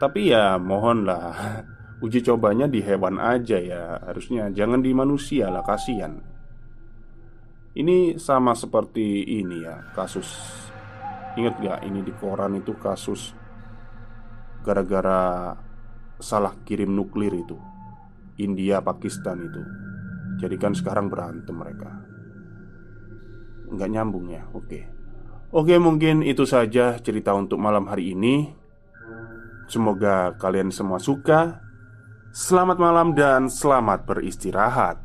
Tapi 0.00 0.34
ya 0.34 0.56
mohonlah. 0.58 1.30
Uji 2.00 2.24
cobanya 2.24 2.64
di 2.64 2.80
hewan 2.80 3.20
aja 3.20 3.60
ya. 3.60 4.00
Harusnya 4.00 4.48
jangan 4.48 4.80
di 4.80 4.88
manusia 4.96 5.52
lah 5.52 5.60
kasihan. 5.60 6.16
Ini 7.76 8.16
sama 8.16 8.56
seperti 8.56 9.20
ini 9.36 9.60
ya 9.60 9.92
Kasus. 9.92 10.32
Ingat 11.36 11.60
gak 11.60 11.80
ini 11.84 12.00
di 12.02 12.10
koran 12.16 12.56
itu 12.56 12.72
kasus 12.74 13.36
Gara-gara 14.64 15.52
Salah 16.16 16.56
kirim 16.64 16.96
nuklir 16.96 17.36
itu. 17.36 17.60
India 18.40 18.80
Pakistan 18.80 19.44
itu 19.44 19.89
Jadi 20.40 20.56
kan 20.56 20.72
sekarang 20.72 21.12
berantem 21.12 21.52
mereka 21.52 21.92
Nggak 23.68 23.90
nyambung 23.92 24.32
ya 24.32 24.48
Oke 24.56 24.88
Oke 25.52 25.76
mungkin 25.76 26.24
itu 26.24 26.48
saja 26.48 26.96
cerita 26.98 27.36
untuk 27.36 27.60
malam 27.60 27.84
hari 27.86 28.16
ini 28.16 28.60
Semoga 29.70 30.34
kalian 30.34 30.74
semua 30.74 30.98
suka. 30.98 31.62
Selamat 32.34 32.82
malam 32.82 33.14
dan 33.14 33.46
selamat 33.46 34.02
beristirahat. 34.02 34.98